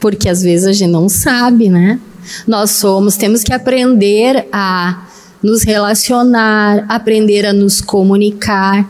Porque 0.00 0.28
às 0.28 0.42
vezes 0.42 0.66
a 0.66 0.72
gente 0.72 0.90
não 0.90 1.08
sabe, 1.08 1.68
né? 1.68 2.00
Nós 2.46 2.72
somos, 2.72 3.16
temos 3.16 3.44
que 3.44 3.52
aprender 3.52 4.46
a 4.52 5.06
nos 5.42 5.62
relacionar, 5.62 6.84
aprender 6.88 7.46
a 7.46 7.52
nos 7.52 7.80
comunicar. 7.80 8.88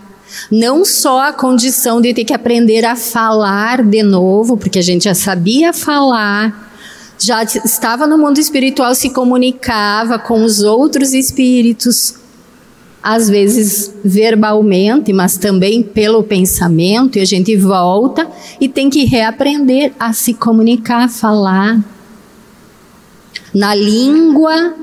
Não 0.51 0.85
só 0.85 1.29
a 1.29 1.33
condição 1.33 2.01
de 2.01 2.15
ter 2.15 2.25
que 2.25 2.35
aprender 2.35 2.85
a 2.85 2.97
falar 2.97 3.83
de 3.83 4.03
novo, 4.03 4.57
porque 4.57 4.79
a 4.79 4.83
gente 4.83 5.05
já 5.05 5.15
sabia 5.15 5.73
falar, 5.73 6.73
já 7.19 7.43
estava 7.43 8.07
no 8.07 8.17
mundo 8.17 8.39
espiritual, 8.39 8.95
se 8.95 9.11
comunicava 9.11 10.19
com 10.19 10.43
os 10.43 10.63
outros 10.63 11.13
espíritos, 11.13 12.15
às 13.03 13.29
vezes 13.29 13.93
verbalmente, 14.05 15.13
mas 15.13 15.37
também 15.37 15.83
pelo 15.83 16.23
pensamento, 16.23 17.19
e 17.19 17.21
a 17.21 17.25
gente 17.25 17.57
volta 17.57 18.29
e 18.61 18.69
tem 18.69 18.91
que 18.91 19.05
reaprender 19.05 19.93
a 19.99 20.13
se 20.13 20.35
comunicar, 20.35 21.05
a 21.05 21.09
falar 21.09 21.83
na 23.55 23.75
língua 23.75 24.75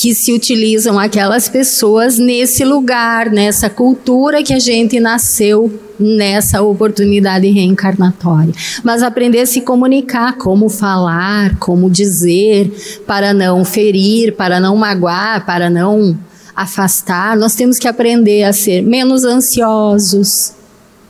que 0.00 0.14
se 0.14 0.32
utilizam 0.32 0.98
aquelas 0.98 1.46
pessoas 1.46 2.16
nesse 2.16 2.64
lugar, 2.64 3.30
nessa 3.30 3.68
cultura 3.68 4.42
que 4.42 4.54
a 4.54 4.58
gente 4.58 4.98
nasceu 4.98 5.78
nessa 5.98 6.62
oportunidade 6.62 7.46
reencarnatória. 7.50 8.54
Mas 8.82 9.02
aprender 9.02 9.40
a 9.40 9.46
se 9.46 9.60
comunicar, 9.60 10.38
como 10.38 10.70
falar, 10.70 11.54
como 11.58 11.90
dizer, 11.90 12.72
para 13.06 13.34
não 13.34 13.62
ferir, 13.62 14.34
para 14.36 14.58
não 14.58 14.74
magoar, 14.74 15.44
para 15.44 15.68
não 15.68 16.18
afastar. 16.56 17.36
Nós 17.36 17.54
temos 17.54 17.78
que 17.78 17.86
aprender 17.86 18.44
a 18.44 18.54
ser 18.54 18.80
menos 18.80 19.22
ansiosos, 19.22 20.54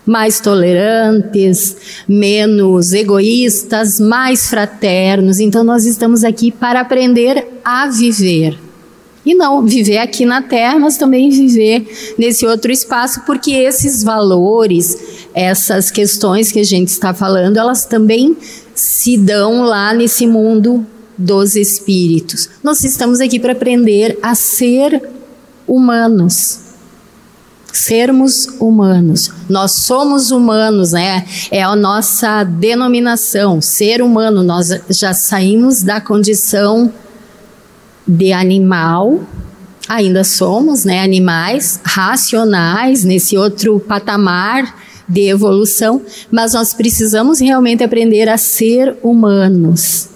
mais 0.05 0.41
tolerantes, 0.41 1.77
menos 2.09 2.93
egoístas, 2.93 4.01
mais 4.01 4.51
fraternos. 4.51 5.39
Então 5.39 5.63
nós 5.63 5.85
estamos 5.85 6.25
aqui 6.25 6.51
para 6.51 6.81
aprender 6.81 7.47
a 7.65 7.87
viver 7.87 8.59
e 9.25 9.35
não 9.35 9.63
viver 9.67 9.99
aqui 9.99 10.25
na 10.25 10.43
Terra, 10.43 10.79
mas 10.79 10.97
também 10.97 11.31
viver 11.31 12.15
nesse 12.19 12.47
outro 12.47 12.73
espaço, 12.73 13.23
porque 13.27 13.53
esses 13.53 14.03
valores, 14.03 15.27
essas 15.35 15.91
questões 15.91 16.51
que 16.51 16.61
a 16.61 16.65
gente 16.65 16.89
está 16.89 17.13
falando, 17.13 17.59
elas 17.59 17.85
também 17.85 18.37
se 18.75 19.19
dão 19.19 19.63
lá 19.63 19.93
nesse 19.93 20.27
mundo 20.27 20.87
dos 21.17 21.55
espíritos. 21.55 22.49
Nós 22.63 22.83
estamos 22.83 23.21
aqui 23.21 23.39
para 23.39 23.53
aprender 23.53 24.19
a 24.23 24.35
ser 24.35 25.03
humanos. 25.69 26.61
Sermos 27.73 28.47
humanos. 28.59 29.31
Nós 29.49 29.73
somos 29.73 30.31
humanos, 30.33 30.93
né? 30.93 31.25
É 31.51 31.63
a 31.63 31.77
nossa 31.77 32.43
denominação, 32.43 33.61
ser 33.61 34.03
humano. 34.03 34.43
Nós 34.43 34.71
já 34.89 35.13
saímos 35.13 35.83
da 35.83 36.01
condição 36.01 36.93
de 38.11 38.33
animal, 38.33 39.21
ainda 39.89 40.25
somos, 40.25 40.85
né, 40.85 41.01
animais 41.01 41.81
racionais 41.85 43.05
nesse 43.05 43.37
outro 43.37 43.79
patamar 43.79 44.77
de 45.09 45.29
evolução, 45.29 46.03
mas 46.31 46.55
nós 46.55 46.75
precisamos 46.75 47.41
realmente 47.41 47.85
aprender 47.85 48.29
a 48.29 48.37
ser 48.37 48.97
humanos. 49.01 50.09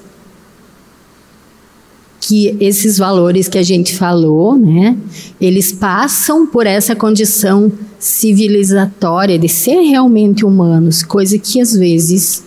Que 2.20 2.56
esses 2.58 2.98
valores 2.98 3.48
que 3.48 3.58
a 3.58 3.62
gente 3.62 3.94
falou, 3.94 4.56
né, 4.56 4.96
eles 5.40 5.70
passam 5.70 6.46
por 6.46 6.66
essa 6.66 6.96
condição 6.96 7.70
civilizatória 7.98 9.38
de 9.38 9.48
ser 9.48 9.80
realmente 9.82 10.44
humanos, 10.44 11.02
coisa 11.04 11.38
que 11.38 11.60
às 11.60 11.74
vezes 11.74 12.42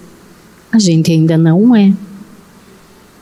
a 0.72 0.80
gente 0.80 1.12
ainda 1.12 1.38
não 1.38 1.74
é. 1.74 1.94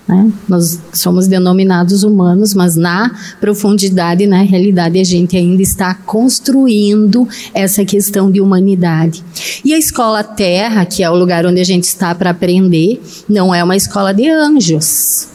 Né? 0.08 0.32
Nós 0.48 0.80
somos 0.94 1.28
denominados 1.28 2.04
humanos, 2.04 2.54
mas 2.54 2.76
na 2.76 3.12
profundidade, 3.40 4.28
na 4.28 4.42
realidade, 4.42 5.00
a 5.00 5.04
gente 5.04 5.36
ainda 5.36 5.62
está 5.64 5.96
construindo 5.96 7.28
essa 7.54 7.84
questão 7.84 8.30
de 8.30 8.40
humanidade. 8.40 9.24
E 9.64 9.74
a 9.74 9.80
escola 9.80 10.24
Terra, 10.24 10.86
que 10.86 11.02
é 11.02 11.10
o 11.10 11.16
lugar 11.16 11.46
onde 11.46 11.60
a 11.60 11.64
gente 11.64 11.86
está 11.86 12.14
para 12.14 12.30
aprender, 12.30 13.02
não 13.28 13.54
é 13.54 13.64
uma 13.64 13.76
escola 13.76 14.14
de 14.14 14.30
anjos. 14.30 15.28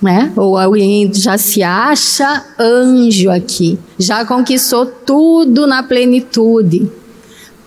Né? 0.00 0.32
Ou 0.36 0.56
alguém 0.56 1.12
já 1.12 1.36
se 1.36 1.62
acha 1.62 2.44
anjo 2.58 3.30
aqui, 3.30 3.78
já 3.98 4.24
conquistou 4.24 4.86
tudo 4.86 5.66
na 5.66 5.82
plenitude. 5.82 6.90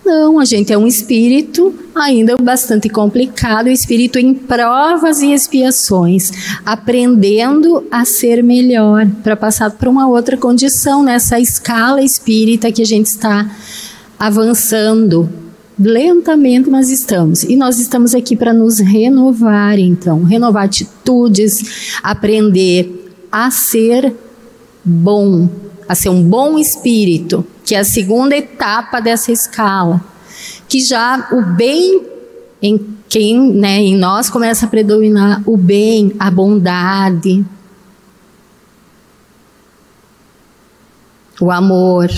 Não, 0.06 0.38
a 0.38 0.44
gente 0.44 0.74
é 0.74 0.78
um 0.78 0.86
espírito 0.86 1.74
ainda 1.96 2.36
bastante 2.36 2.90
complicado, 2.90 3.70
espírito 3.70 4.20
em 4.20 4.34
provas 4.34 5.22
e 5.22 5.32
expiações, 5.32 6.32
aprendendo 6.66 7.88
a 7.90 8.04
ser 8.04 8.44
melhor 8.44 9.08
para 9.24 9.38
passar 9.38 9.72
para 9.72 9.90
uma 9.90 10.08
outra 10.08 10.36
condição 10.36 11.04
nessa 11.04 11.40
escala 11.40 12.02
espírita 12.02 12.72
que 12.72 12.82
a 12.82 12.86
gente 12.86 13.06
está 13.06 13.50
avançando 14.20 15.30
lentamente, 15.80 16.70
mas 16.70 16.90
estamos. 16.90 17.44
E 17.44 17.56
nós 17.56 17.80
estamos 17.80 18.14
aqui 18.14 18.36
para 18.36 18.54
nos 18.54 18.80
renovar, 18.80 19.80
então, 19.80 20.24
renovar 20.24 20.66
atitudes, 20.66 21.98
aprender 22.04 23.16
a 23.32 23.50
ser 23.50 24.14
bom, 24.84 25.50
a 25.94 25.96
ser 25.96 26.10
um 26.10 26.24
bom 26.24 26.58
espírito 26.58 27.46
que 27.64 27.76
é 27.76 27.80
a 27.80 27.86
segunda 27.86 28.36
etapa 28.36 29.00
dessa 29.00 29.32
escala, 29.32 30.04
que 30.68 30.82
já 30.82 31.30
o 31.32 31.56
bem 31.56 32.02
em 32.62 32.98
quem, 33.08 33.40
né, 33.54 33.80
em 33.80 33.96
nós 33.96 34.28
começa 34.28 34.66
a 34.66 34.70
predominar 34.70 35.44
o 35.46 35.56
bem, 35.56 36.12
a 36.18 36.32
bondade, 36.32 37.46
o 41.40 41.52
amor, 41.52 42.10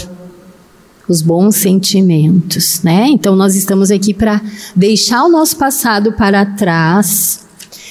os 1.07 1.21
bons 1.21 1.57
sentimentos, 1.57 2.81
né? 2.81 3.07
Então 3.09 3.35
nós 3.35 3.55
estamos 3.55 3.91
aqui 3.91 4.13
para 4.13 4.41
deixar 4.73 5.25
o 5.25 5.29
nosso 5.29 5.57
passado 5.57 6.13
para 6.13 6.45
trás 6.45 7.45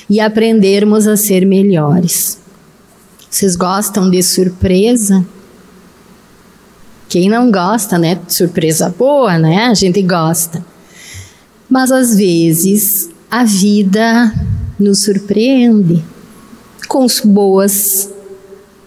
e 0.08 0.18
aprendermos 0.18 1.06
a 1.06 1.16
ser 1.16 1.44
melhores. 1.44 2.40
Vocês 3.30 3.54
gostam 3.54 4.10
de 4.10 4.22
surpresa? 4.22 5.24
Quem 7.14 7.28
não 7.28 7.48
gosta, 7.48 7.96
né? 7.96 8.18
Surpresa 8.26 8.92
boa, 8.98 9.38
né? 9.38 9.66
A 9.66 9.74
gente 9.74 10.02
gosta. 10.02 10.66
Mas 11.70 11.92
às 11.92 12.16
vezes 12.16 13.08
a 13.30 13.44
vida 13.44 14.34
nos 14.76 15.04
surpreende 15.04 16.04
com 16.88 17.06
boas 17.26 18.10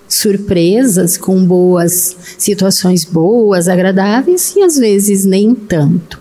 surpresas, 0.09 1.15
com 1.15 1.41
boas 1.45 2.17
situações 2.37 3.05
boas, 3.05 3.69
agradáveis 3.69 4.53
e 4.57 4.61
às 4.61 4.75
vezes 4.75 5.23
nem 5.23 5.55
tanto. 5.55 6.19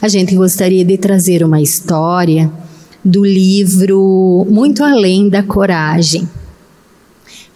A 0.00 0.06
gente 0.06 0.36
gostaria 0.36 0.84
de 0.84 0.96
trazer 0.96 1.42
uma 1.42 1.60
história 1.60 2.48
do 3.04 3.24
livro 3.24 4.46
Muito 4.48 4.84
Além 4.84 5.28
da 5.28 5.42
Coragem, 5.42 6.28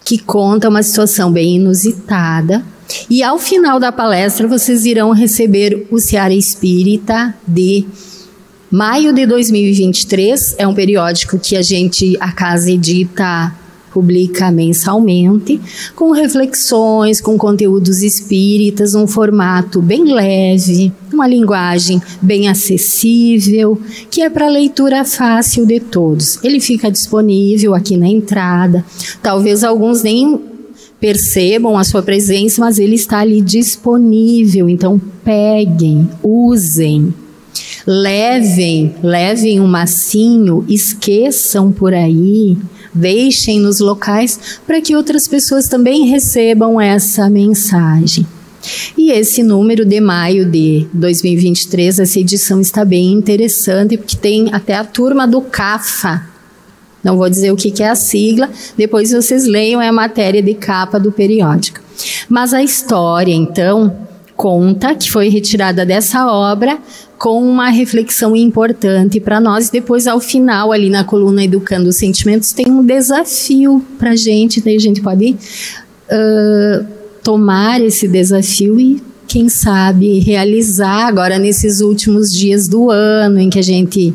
que 0.03 0.17
conta 0.17 0.67
uma 0.67 0.83
situação 0.83 1.31
bem 1.31 1.55
inusitada 1.55 2.65
e 3.09 3.23
ao 3.23 3.37
final 3.37 3.79
da 3.79 3.91
palestra, 3.91 4.47
vocês 4.47 4.85
irão 4.85 5.11
receber 5.11 5.87
o 5.91 5.99
Seara 5.99 6.33
Espírita 6.33 7.33
de 7.47 7.85
maio 8.71 9.13
de 9.13 9.25
2023. 9.25 10.55
É 10.57 10.67
um 10.67 10.73
periódico 10.73 11.37
que 11.37 11.57
a 11.57 11.61
gente, 11.61 12.17
a 12.19 12.31
casa 12.31 12.71
edita 12.71 13.53
publica 13.91 14.49
mensalmente, 14.51 15.59
com 15.95 16.11
reflexões, 16.11 17.19
com 17.19 17.37
conteúdos 17.37 18.01
espíritas, 18.01 18.95
um 18.95 19.05
formato 19.05 19.81
bem 19.81 20.13
leve, 20.13 20.93
uma 21.11 21.27
linguagem 21.27 22.01
bem 22.21 22.47
acessível, 22.47 23.79
que 24.09 24.21
é 24.21 24.29
para 24.29 24.47
leitura 24.47 25.03
fácil 25.03 25.65
de 25.65 25.79
todos. 25.79 26.41
Ele 26.43 26.59
fica 26.59 26.89
disponível 26.89 27.75
aqui 27.75 27.97
na 27.97 28.07
entrada. 28.07 28.85
Talvez 29.21 29.63
alguns 29.63 30.01
nem 30.01 30.50
percebam 31.01 31.75
a 31.77 31.83
sua 31.83 32.03
presença, 32.03 32.61
mas 32.61 32.77
ele 32.77 32.95
está 32.95 33.19
ali 33.19 33.41
disponível. 33.41 34.69
Então 34.69 35.01
peguem, 35.23 36.07
usem, 36.21 37.11
levem, 37.85 38.95
levem 39.03 39.59
um 39.59 39.67
massinho, 39.67 40.63
esqueçam 40.69 41.71
por 41.71 41.91
aí, 41.91 42.55
deixem 42.93 43.59
nos 43.59 43.79
locais 43.79 44.59
para 44.65 44.79
que 44.79 44.95
outras 44.95 45.27
pessoas 45.27 45.67
também 45.67 46.05
recebam 46.05 46.79
essa 46.79 47.27
mensagem. 47.29 48.25
E 48.95 49.11
esse 49.11 49.41
número 49.41 49.83
de 49.83 49.99
maio 49.99 50.45
de 50.45 50.85
2023, 50.93 51.97
essa 51.97 52.19
edição 52.19 52.61
está 52.61 52.85
bem 52.85 53.11
interessante, 53.11 53.97
porque 53.97 54.15
tem 54.15 54.53
até 54.53 54.75
a 54.75 54.83
turma 54.83 55.27
do 55.27 55.41
CAFA 55.41 56.30
não 57.03 57.17
vou 57.17 57.29
dizer 57.29 57.51
o 57.51 57.55
que, 57.55 57.81
é 57.81 57.89
a 57.89 57.95
sigla, 57.95 58.49
depois 58.77 59.11
vocês 59.11 59.45
leiam, 59.45 59.81
é 59.81 59.87
a 59.87 59.93
matéria 59.93 60.41
de 60.41 60.53
capa 60.53 60.99
do 60.99 61.11
periódico. 61.11 61.79
Mas 62.29 62.53
a 62.53 62.63
história, 62.63 63.33
então, 63.33 63.95
conta 64.35 64.95
que 64.95 65.11
foi 65.11 65.29
retirada 65.29 65.85
dessa 65.85 66.25
obra 66.27 66.79
com 67.17 67.43
uma 67.43 67.69
reflexão 67.69 68.35
importante 68.35 69.19
para 69.19 69.39
nós. 69.39 69.69
Depois, 69.69 70.07
ao 70.07 70.19
final, 70.19 70.71
ali 70.71 70.89
na 70.89 71.03
coluna 71.03 71.43
Educando 71.43 71.89
os 71.89 71.97
Sentimentos, 71.97 72.51
tem 72.51 72.65
um 72.67 72.83
desafio 72.83 73.85
para 73.99 74.11
a 74.11 74.15
gente, 74.15 74.59
daí 74.59 74.75
a 74.75 74.79
gente 74.79 75.01
pode 75.01 75.35
uh, 75.35 76.85
tomar 77.23 77.79
esse 77.81 78.07
desafio 78.07 78.79
e, 78.79 79.03
quem 79.27 79.47
sabe, 79.47 80.19
realizar 80.19 81.07
agora 81.07 81.37
nesses 81.37 81.79
últimos 81.79 82.31
dias 82.31 82.67
do 82.67 82.89
ano 82.89 83.39
em 83.39 83.49
que 83.49 83.59
a 83.59 83.63
gente 83.63 84.13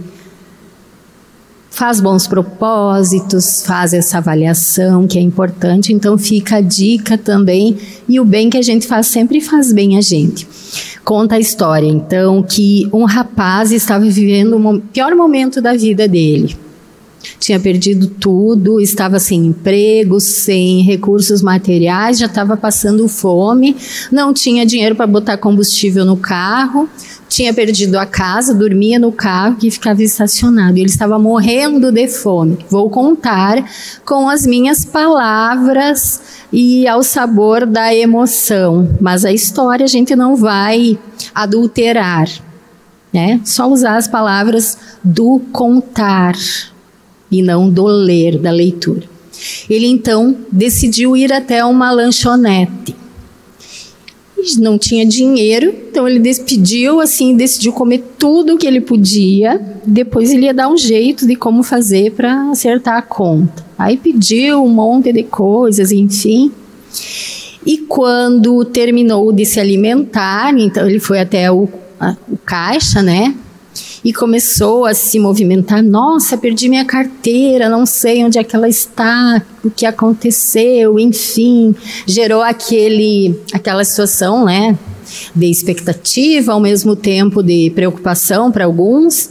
faz 1.76 2.00
bons 2.00 2.26
propósitos, 2.26 3.62
faz 3.66 3.92
essa 3.92 4.16
avaliação 4.16 5.06
que 5.06 5.18
é 5.18 5.20
importante, 5.20 5.92
então 5.92 6.16
fica 6.16 6.56
a 6.56 6.60
dica 6.62 7.18
também, 7.18 7.76
e 8.08 8.18
o 8.18 8.24
bem 8.24 8.48
que 8.48 8.56
a 8.56 8.62
gente 8.62 8.86
faz 8.86 9.08
sempre 9.08 9.42
faz 9.42 9.74
bem 9.74 9.98
a 9.98 10.00
gente. 10.00 10.48
Conta 11.04 11.34
a 11.34 11.38
história, 11.38 11.86
então, 11.86 12.42
que 12.42 12.88
um 12.94 13.04
rapaz 13.04 13.72
estava 13.72 14.06
vivendo 14.06 14.56
o 14.56 14.80
pior 14.80 15.14
momento 15.14 15.60
da 15.60 15.74
vida 15.74 16.08
dele. 16.08 16.56
Tinha 17.38 17.60
perdido 17.60 18.08
tudo, 18.08 18.80
estava 18.80 19.18
sem 19.18 19.46
emprego, 19.46 20.20
sem 20.20 20.82
recursos 20.82 21.42
materiais, 21.42 22.18
já 22.18 22.26
estava 22.26 22.56
passando 22.56 23.06
fome, 23.08 23.76
não 24.10 24.32
tinha 24.32 24.66
dinheiro 24.66 24.94
para 24.94 25.06
botar 25.06 25.36
combustível 25.36 26.04
no 26.04 26.16
carro, 26.16 26.88
tinha 27.28 27.52
perdido 27.52 27.96
a 27.96 28.06
casa, 28.06 28.54
dormia 28.54 28.98
no 28.98 29.10
carro 29.12 29.56
que 29.56 29.70
ficava 29.70 30.02
estacionado. 30.02 30.78
Ele 30.78 30.86
estava 30.86 31.18
morrendo 31.18 31.90
de 31.90 32.08
fome. 32.08 32.58
Vou 32.70 32.88
contar 32.88 33.64
com 34.04 34.28
as 34.28 34.46
minhas 34.46 34.84
palavras 34.84 36.20
e 36.52 36.86
ao 36.86 37.02
sabor 37.02 37.66
da 37.66 37.94
emoção. 37.94 38.96
Mas 39.00 39.24
a 39.24 39.32
história 39.32 39.84
a 39.84 39.88
gente 39.88 40.14
não 40.14 40.36
vai 40.36 40.98
adulterar, 41.34 42.28
né? 43.12 43.40
Só 43.44 43.68
usar 43.68 43.96
as 43.96 44.06
palavras 44.06 44.78
do 45.02 45.40
contar 45.52 46.34
e 47.30 47.42
não 47.42 47.70
do 47.70 47.86
ler, 47.86 48.38
da 48.38 48.50
leitura. 48.50 49.04
Ele 49.68 49.86
então 49.86 50.36
decidiu 50.50 51.16
ir 51.16 51.32
até 51.32 51.64
uma 51.64 51.90
lanchonete 51.90 52.94
não 54.56 54.78
tinha 54.78 55.04
dinheiro, 55.04 55.74
então 55.90 56.06
ele 56.06 56.20
despediu 56.20 57.00
assim, 57.00 57.36
decidiu 57.36 57.72
comer 57.72 58.04
tudo 58.18 58.56
que 58.56 58.66
ele 58.66 58.80
podia. 58.80 59.60
Depois 59.84 60.30
ele 60.30 60.44
ia 60.44 60.54
dar 60.54 60.68
um 60.68 60.76
jeito 60.76 61.26
de 61.26 61.34
como 61.34 61.62
fazer 61.62 62.12
para 62.12 62.50
acertar 62.50 62.96
a 62.96 63.02
conta. 63.02 63.64
Aí 63.76 63.96
pediu 63.96 64.62
um 64.62 64.68
monte 64.68 65.12
de 65.12 65.24
coisas, 65.24 65.90
enfim. 65.90 66.52
E 67.64 67.78
quando 67.78 68.64
terminou 68.64 69.32
de 69.32 69.44
se 69.44 69.58
alimentar, 69.58 70.56
então 70.56 70.88
ele 70.88 71.00
foi 71.00 71.18
até 71.18 71.50
o, 71.50 71.68
a, 71.98 72.16
o 72.28 72.36
caixa, 72.36 73.02
né? 73.02 73.34
E 74.06 74.12
começou 74.12 74.86
a 74.86 74.94
se 74.94 75.18
movimentar. 75.18 75.82
Nossa, 75.82 76.38
perdi 76.38 76.68
minha 76.68 76.84
carteira, 76.84 77.68
não 77.68 77.84
sei 77.84 78.24
onde 78.24 78.38
é 78.38 78.44
que 78.44 78.54
ela 78.54 78.68
está, 78.68 79.42
o 79.64 79.68
que 79.68 79.84
aconteceu, 79.84 80.96
enfim, 80.96 81.74
gerou 82.06 82.40
aquele, 82.40 83.36
aquela 83.52 83.84
situação, 83.84 84.44
né, 84.44 84.78
de 85.34 85.46
expectativa, 85.50 86.52
ao 86.52 86.60
mesmo 86.60 86.94
tempo 86.94 87.42
de 87.42 87.72
preocupação 87.74 88.52
para 88.52 88.64
alguns. 88.64 89.28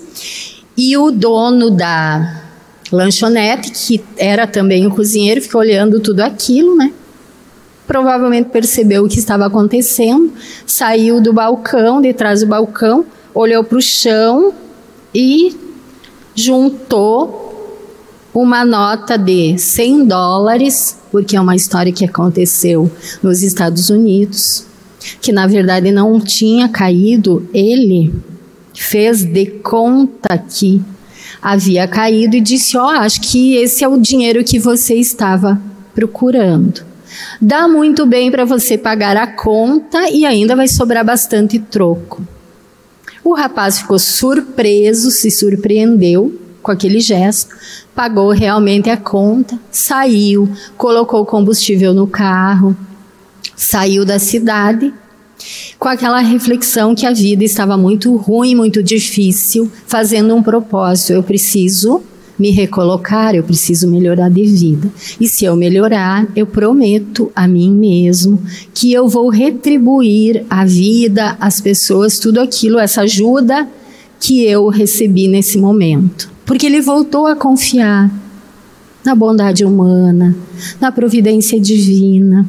E 0.75 0.97
o 0.97 1.09
dono 1.09 1.71
da 1.71 2.43
lanchonete, 2.91 3.71
que 3.71 4.03
era 4.17 4.45
também 4.45 4.85
o 4.85 4.91
cozinheiro, 4.91 5.41
ficou 5.41 5.61
olhando 5.61 6.01
tudo 6.01 6.19
aquilo, 6.19 6.75
né? 6.75 6.91
Provavelmente 7.87 8.49
percebeu 8.49 9.05
o 9.05 9.07
que 9.07 9.19
estava 9.19 9.45
acontecendo, 9.45 10.33
saiu 10.67 11.21
do 11.21 11.31
balcão, 11.31 12.01
de 12.01 12.11
trás 12.11 12.41
do 12.41 12.47
balcão, 12.47 13.05
olhou 13.33 13.63
para 13.63 13.77
o 13.77 13.81
chão 13.81 14.53
e 15.15 15.55
juntou 16.35 17.45
uma 18.33 18.65
nota 18.65 19.17
de 19.17 19.57
100 19.57 20.07
dólares, 20.07 20.97
porque 21.09 21.37
é 21.37 21.41
uma 21.41 21.55
história 21.55 21.93
que 21.93 22.03
aconteceu 22.03 22.91
nos 23.23 23.41
Estados 23.41 23.89
Unidos, 23.89 24.65
que 25.21 25.31
na 25.31 25.47
verdade 25.47 25.89
não 25.89 26.19
tinha 26.19 26.67
caído, 26.67 27.47
ele 27.53 28.13
fez 28.73 29.23
de 29.23 29.45
conta 29.45 30.37
que 30.37 30.81
havia 31.41 31.87
caído 31.87 32.35
e 32.35 32.41
disse: 32.41 32.75
Ó, 32.75 32.83
oh, 32.83 32.89
acho 32.89 33.21
que 33.21 33.55
esse 33.55 33.85
é 33.85 33.87
o 33.87 33.97
dinheiro 33.97 34.43
que 34.43 34.59
você 34.59 34.95
estava 34.95 35.61
procurando. 35.93 36.83
Dá 37.41 37.69
muito 37.69 38.05
bem 38.05 38.29
para 38.29 38.43
você 38.43 38.77
pagar 38.77 39.15
a 39.15 39.27
conta 39.27 40.09
e 40.09 40.25
ainda 40.25 40.57
vai 40.57 40.67
sobrar 40.67 41.05
bastante 41.05 41.57
troco. 41.57 42.34
O 43.25 43.33
rapaz 43.33 43.79
ficou 43.79 43.97
surpreso, 43.97 45.09
se 45.09 45.31
surpreendeu 45.31 46.39
com 46.61 46.69
aquele 46.69 46.99
gesto, 46.99 47.55
pagou 47.95 48.29
realmente 48.29 48.87
a 48.87 48.95
conta, 48.95 49.59
saiu, 49.71 50.47
colocou 50.77 51.25
combustível 51.25 51.91
no 51.91 52.05
carro, 52.05 52.77
saiu 53.55 54.05
da 54.05 54.19
cidade 54.19 54.93
com 55.79 55.87
aquela 55.87 56.19
reflexão 56.19 56.93
que 56.93 57.07
a 57.07 57.11
vida 57.11 57.43
estava 57.43 57.75
muito 57.75 58.15
ruim, 58.15 58.53
muito 58.53 58.83
difícil, 58.83 59.71
fazendo 59.87 60.35
um 60.35 60.43
propósito: 60.43 61.13
eu 61.13 61.23
preciso 61.23 62.03
me 62.37 62.51
recolocar, 62.51 63.33
eu 63.33 63.43
preciso 63.43 63.87
melhorar 63.87 64.29
de 64.29 64.43
vida. 64.43 64.89
E 65.19 65.27
se 65.27 65.45
eu 65.45 65.55
melhorar, 65.55 66.27
eu 66.35 66.45
prometo 66.45 67.31
a 67.35 67.47
mim 67.47 67.71
mesmo 67.71 68.41
que 68.73 68.91
eu 68.91 69.07
vou 69.07 69.29
retribuir 69.29 70.45
a 70.49 70.65
vida, 70.65 71.37
as 71.39 71.61
pessoas, 71.61 72.19
tudo 72.19 72.41
aquilo, 72.41 72.77
essa 72.77 73.01
ajuda 73.01 73.67
que 74.19 74.43
eu 74.43 74.67
recebi 74.67 75.27
nesse 75.27 75.57
momento. 75.57 76.29
Porque 76.45 76.65
ele 76.65 76.81
voltou 76.81 77.27
a 77.27 77.35
confiar 77.35 78.11
na 79.03 79.15
bondade 79.15 79.63
humana, 79.63 80.35
na 80.79 80.91
providência 80.91 81.59
divina. 81.59 82.47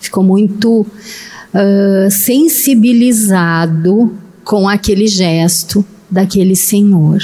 Ficou 0.00 0.24
muito 0.24 0.80
uh, 0.80 2.10
sensibilizado 2.10 4.12
com 4.44 4.68
aquele 4.68 5.06
gesto 5.06 5.84
daquele 6.10 6.56
Senhor. 6.56 7.22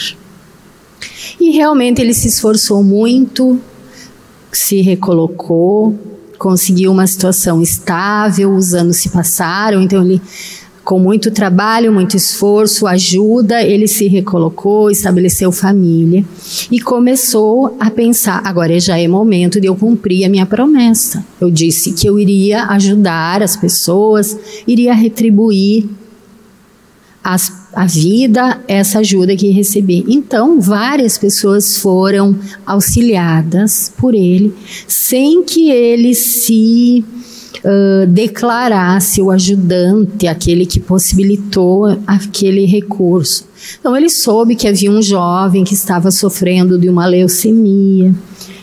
E 1.40 1.50
realmente 1.50 2.00
ele 2.00 2.14
se 2.14 2.28
esforçou 2.28 2.82
muito, 2.82 3.60
se 4.52 4.80
recolocou, 4.80 5.98
conseguiu 6.38 6.92
uma 6.92 7.06
situação 7.06 7.60
estável, 7.60 8.54
os 8.54 8.74
anos 8.74 8.98
se 8.98 9.08
passaram, 9.08 9.82
então 9.82 10.04
ele 10.04 10.20
com 10.88 10.98
muito 10.98 11.30
trabalho, 11.30 11.92
muito 11.92 12.16
esforço, 12.16 12.86
ajuda, 12.86 13.62
ele 13.62 13.86
se 13.86 14.08
recolocou, 14.08 14.90
estabeleceu 14.90 15.52
família 15.52 16.24
e 16.70 16.80
começou 16.80 17.76
a 17.78 17.90
pensar: 17.90 18.40
agora 18.42 18.80
já 18.80 18.98
é 18.98 19.06
momento 19.06 19.60
de 19.60 19.66
eu 19.66 19.76
cumprir 19.76 20.24
a 20.24 20.30
minha 20.30 20.46
promessa. 20.46 21.22
Eu 21.38 21.50
disse 21.50 21.92
que 21.92 22.06
eu 22.06 22.18
iria 22.18 22.64
ajudar 22.68 23.42
as 23.42 23.54
pessoas, 23.54 24.34
iria 24.66 24.94
retribuir 24.94 25.90
as 27.22 27.52
a 27.78 27.86
vida, 27.86 28.60
essa 28.66 28.98
ajuda 28.98 29.36
que 29.36 29.50
recebi. 29.50 30.04
Então, 30.08 30.60
várias 30.60 31.16
pessoas 31.16 31.76
foram 31.76 32.36
auxiliadas 32.66 33.92
por 33.96 34.16
ele, 34.16 34.52
sem 34.88 35.44
que 35.44 35.70
ele 35.70 36.12
se 36.12 37.04
uh, 37.58 38.04
declarasse 38.08 39.22
o 39.22 39.30
ajudante, 39.30 40.26
aquele 40.26 40.66
que 40.66 40.80
possibilitou 40.80 41.96
aquele 42.04 42.64
recurso. 42.64 43.46
Então, 43.78 43.96
ele 43.96 44.10
soube 44.10 44.56
que 44.56 44.66
havia 44.66 44.90
um 44.90 45.00
jovem 45.00 45.62
que 45.62 45.74
estava 45.74 46.10
sofrendo 46.10 46.80
de 46.80 46.88
uma 46.88 47.06
leucemia 47.06 48.12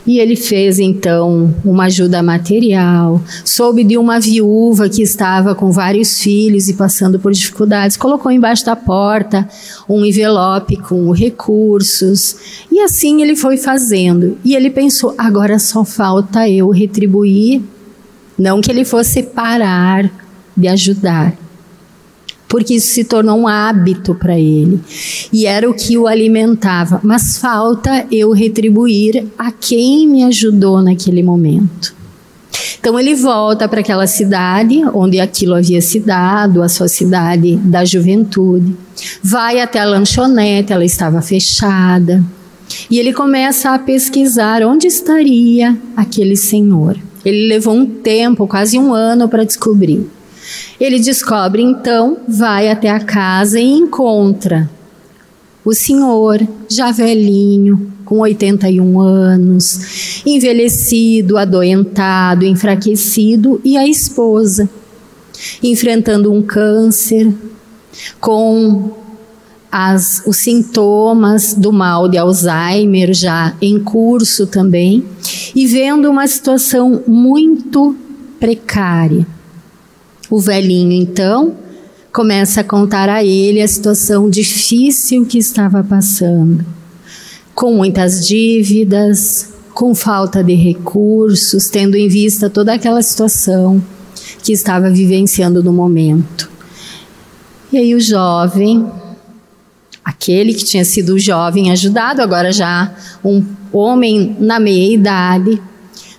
e 0.05 0.19
ele 0.19 0.35
fez 0.35 0.79
então 0.79 1.53
uma 1.63 1.85
ajuda 1.85 2.21
material, 2.21 3.21
soube 3.43 3.83
de 3.83 3.97
uma 3.97 4.19
viúva 4.19 4.87
que 4.87 5.01
estava 5.01 5.55
com 5.55 5.71
vários 5.71 6.19
filhos 6.19 6.69
e 6.69 6.73
passando 6.73 7.19
por 7.19 7.31
dificuldades, 7.31 7.97
colocou 7.97 8.31
embaixo 8.31 8.65
da 8.65 8.75
porta 8.75 9.47
um 9.89 10.05
envelope 10.05 10.77
com 10.77 11.11
recursos, 11.11 12.35
e 12.71 12.79
assim 12.79 13.21
ele 13.21 13.35
foi 13.35 13.57
fazendo. 13.57 14.37
E 14.43 14.55
ele 14.55 14.69
pensou: 14.69 15.13
agora 15.17 15.57
só 15.59 15.83
falta 15.83 16.47
eu 16.49 16.69
retribuir. 16.69 17.61
Não 18.37 18.59
que 18.59 18.69
ele 18.69 18.83
fosse 18.83 19.23
parar 19.23 20.11
de 20.57 20.67
ajudar, 20.67 21.33
porque 22.47 22.75
isso 22.75 22.87
se 22.87 23.03
tornou 23.03 23.37
um 23.39 23.47
hábito 23.47 24.15
para 24.15 24.39
ele 24.39 24.79
e 25.31 25.45
era 25.45 25.69
o 25.69 25.73
que 25.73 25.97
o 25.97 26.07
alimentava. 26.07 26.99
Mas 27.03 27.37
falta 27.37 28.05
eu 28.11 28.31
retribuir 28.31 29.25
a 29.37 29.51
quem 29.51 30.07
me 30.07 30.23
ajudou 30.23 30.81
naquele 30.81 31.23
momento. 31.23 31.95
Então 32.79 32.99
ele 32.99 33.15
volta 33.15 33.67
para 33.67 33.79
aquela 33.79 34.07
cidade 34.07 34.81
onde 34.93 35.19
aquilo 35.19 35.55
havia 35.55 35.81
se 35.81 35.99
dado, 35.99 36.61
a 36.61 36.69
sua 36.69 36.87
cidade 36.87 37.55
da 37.57 37.83
juventude. 37.83 38.75
Vai 39.23 39.59
até 39.59 39.79
a 39.79 39.85
lanchonete, 39.85 40.71
ela 40.71 40.85
estava 40.85 41.21
fechada. 41.21 42.23
E 42.89 42.99
ele 42.99 43.13
começa 43.13 43.71
a 43.71 43.79
pesquisar 43.79 44.63
onde 44.63 44.87
estaria 44.87 45.77
aquele 45.95 46.35
senhor. 46.35 46.97
Ele 47.23 47.47
levou 47.47 47.73
um 47.73 47.85
tempo, 47.85 48.47
quase 48.47 48.77
um 48.77 48.93
ano, 48.93 49.27
para 49.27 49.43
descobrir. 49.43 50.07
Ele 50.79 50.99
descobre 50.99 51.61
então, 51.61 52.17
vai 52.27 52.69
até 52.69 52.89
a 52.89 52.99
casa 52.99 53.59
e 53.59 53.65
encontra 53.65 54.69
o 55.65 55.73
senhor, 55.73 56.47
já 56.69 56.91
velhinho, 56.91 57.91
com 58.05 58.19
81 58.19 58.99
anos, 58.99 60.21
envelhecido, 60.23 61.39
adoentado, 61.39 62.45
enfraquecido, 62.45 63.59
e 63.65 63.75
a 63.75 63.87
esposa, 63.87 64.69
enfrentando 65.63 66.31
um 66.31 66.43
câncer, 66.43 67.33
com 68.19 68.91
as, 69.71 70.21
os 70.27 70.37
sintomas 70.37 71.55
do 71.55 71.73
mal 71.73 72.07
de 72.07 72.17
Alzheimer 72.17 73.11
já 73.11 73.55
em 73.59 73.79
curso 73.79 74.45
também, 74.45 75.03
e 75.55 75.65
vendo 75.65 76.11
uma 76.11 76.27
situação 76.27 77.01
muito 77.07 77.95
precária. 78.39 79.25
O 80.29 80.39
velhinho, 80.39 80.91
então, 80.91 81.55
começa 82.11 82.61
a 82.61 82.63
contar 82.63 83.09
a 83.09 83.23
ele 83.23 83.61
a 83.61 83.67
situação 83.67 84.29
difícil 84.29 85.25
que 85.25 85.37
estava 85.37 85.83
passando, 85.83 86.65
com 87.53 87.73
muitas 87.73 88.25
dívidas, 88.25 89.53
com 89.73 89.93
falta 89.93 90.43
de 90.43 90.53
recursos, 90.53 91.67
tendo 91.67 91.97
em 91.97 92.07
vista 92.07 92.49
toda 92.49 92.73
aquela 92.73 93.01
situação 93.01 93.83
que 94.41 94.53
estava 94.53 94.89
vivenciando 94.89 95.61
no 95.61 95.73
momento. 95.73 96.49
E 97.71 97.77
aí 97.77 97.93
o 97.93 97.99
jovem, 97.99 98.89
aquele 100.03 100.53
que 100.53 100.63
tinha 100.63 100.85
sido 100.85 101.19
jovem 101.19 101.71
ajudado, 101.71 102.21
agora 102.21 102.51
já 102.51 102.95
um 103.23 103.43
homem 103.73 104.37
na 104.39 104.59
meia 104.59 104.93
idade, 104.93 105.61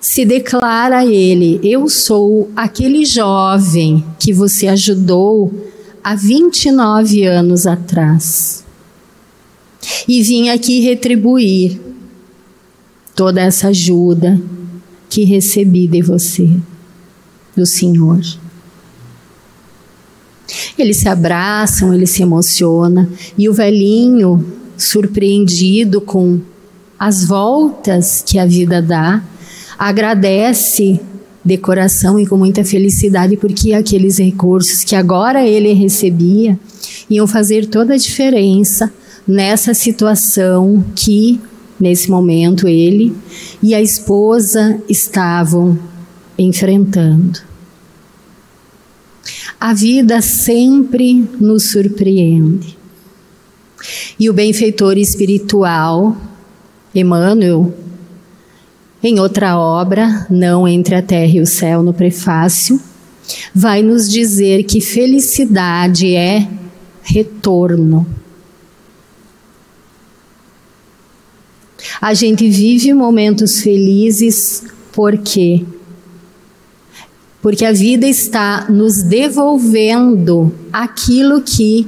se 0.06 0.24
declara 0.24 0.98
a 0.98 1.04
ele: 1.06 1.58
Eu 1.64 1.88
sou 1.88 2.48
aquele 2.54 3.04
jovem 3.04 4.04
que 4.20 4.32
você 4.32 4.68
ajudou 4.68 5.52
há 6.02 6.14
29 6.14 7.24
anos 7.24 7.66
atrás. 7.66 8.64
E 10.06 10.22
vim 10.22 10.48
aqui 10.48 10.78
retribuir 10.78 11.80
toda 13.16 13.40
essa 13.40 13.68
ajuda 13.68 14.40
que 15.10 15.24
recebi 15.24 15.88
de 15.88 16.02
você, 16.02 16.48
do 17.56 17.66
Senhor. 17.66 18.20
Eles 20.78 20.98
se 20.98 21.08
abraçam, 21.08 21.92
ele 21.92 22.06
se 22.06 22.22
emociona, 22.22 23.10
e 23.36 23.48
o 23.48 23.52
velhinho, 23.52 24.52
surpreendido 24.78 26.00
com 26.00 26.40
as 26.96 27.24
voltas 27.24 28.22
que 28.24 28.38
a 28.38 28.46
vida 28.46 28.80
dá, 28.80 29.20
agradece 29.78 31.00
de 31.44 31.56
coração 31.56 32.18
e 32.18 32.26
com 32.26 32.36
muita 32.36 32.64
felicidade, 32.64 33.36
porque 33.36 33.72
aqueles 33.72 34.18
recursos 34.18 34.82
que 34.82 34.96
agora 34.96 35.46
ele 35.46 35.72
recebia 35.72 36.58
iam 37.08 37.26
fazer 37.26 37.66
toda 37.66 37.94
a 37.94 37.96
diferença 37.96 38.92
nessa 39.26 39.72
situação 39.72 40.84
que, 40.94 41.40
nesse 41.78 42.10
momento, 42.10 42.66
ele 42.66 43.14
e 43.62 43.74
a 43.74 43.80
esposa 43.80 44.80
estavam 44.88 45.78
enfrentando. 46.38 47.40
A 49.58 49.72
vida 49.72 50.20
sempre 50.20 51.28
nos 51.40 51.70
surpreende. 51.70 52.76
E 54.18 54.28
o 54.28 54.32
benfeitor 54.32 54.98
espiritual, 54.98 56.16
Emmanuel, 56.94 57.72
em 59.02 59.20
outra 59.20 59.58
obra, 59.58 60.26
Não 60.30 60.66
Entre 60.66 60.94
a 60.94 61.02
Terra 61.02 61.32
e 61.32 61.40
o 61.40 61.46
Céu, 61.46 61.82
no 61.82 61.92
prefácio, 61.92 62.80
vai 63.54 63.82
nos 63.82 64.10
dizer 64.10 64.64
que 64.64 64.80
felicidade 64.80 66.14
é 66.14 66.48
retorno. 67.02 68.06
A 72.00 72.14
gente 72.14 72.48
vive 72.48 72.92
momentos 72.92 73.60
felizes 73.60 74.64
porque 74.92 75.64
porque 77.40 77.64
a 77.64 77.72
vida 77.72 78.08
está 78.08 78.66
nos 78.68 79.04
devolvendo 79.04 80.52
aquilo 80.72 81.40
que 81.42 81.86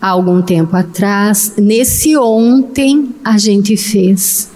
há 0.00 0.08
algum 0.08 0.40
tempo 0.40 0.74
atrás, 0.74 1.52
nesse 1.58 2.16
ontem, 2.16 3.14
a 3.22 3.36
gente 3.36 3.76
fez. 3.76 4.48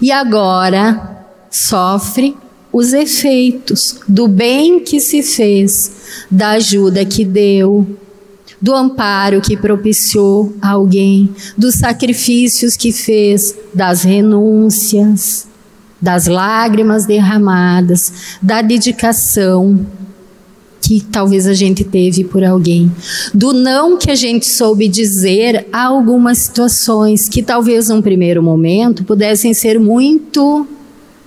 E 0.00 0.10
agora 0.10 1.26
sofre 1.50 2.36
os 2.72 2.92
efeitos 2.92 4.00
do 4.06 4.28
bem 4.28 4.80
que 4.80 5.00
se 5.00 5.22
fez, 5.22 5.90
da 6.30 6.50
ajuda 6.50 7.04
que 7.04 7.24
deu, 7.24 7.86
do 8.60 8.74
amparo 8.74 9.40
que 9.40 9.56
propiciou 9.56 10.54
a 10.60 10.70
alguém, 10.70 11.34
dos 11.56 11.76
sacrifícios 11.76 12.76
que 12.76 12.92
fez, 12.92 13.54
das 13.74 14.02
renúncias, 14.02 15.48
das 16.00 16.26
lágrimas 16.26 17.06
derramadas, 17.06 18.38
da 18.40 18.62
dedicação 18.62 19.86
que 20.90 21.00
talvez 21.00 21.46
a 21.46 21.54
gente 21.54 21.84
teve 21.84 22.24
por 22.24 22.42
alguém, 22.42 22.90
do 23.32 23.52
não 23.52 23.96
que 23.96 24.10
a 24.10 24.16
gente 24.16 24.48
soube 24.48 24.88
dizer 24.88 25.68
a 25.72 25.84
algumas 25.84 26.38
situações 26.38 27.28
que 27.28 27.44
talvez 27.44 27.88
num 27.88 28.02
primeiro 28.02 28.42
momento 28.42 29.04
pudessem 29.04 29.54
ser 29.54 29.78
muito 29.78 30.66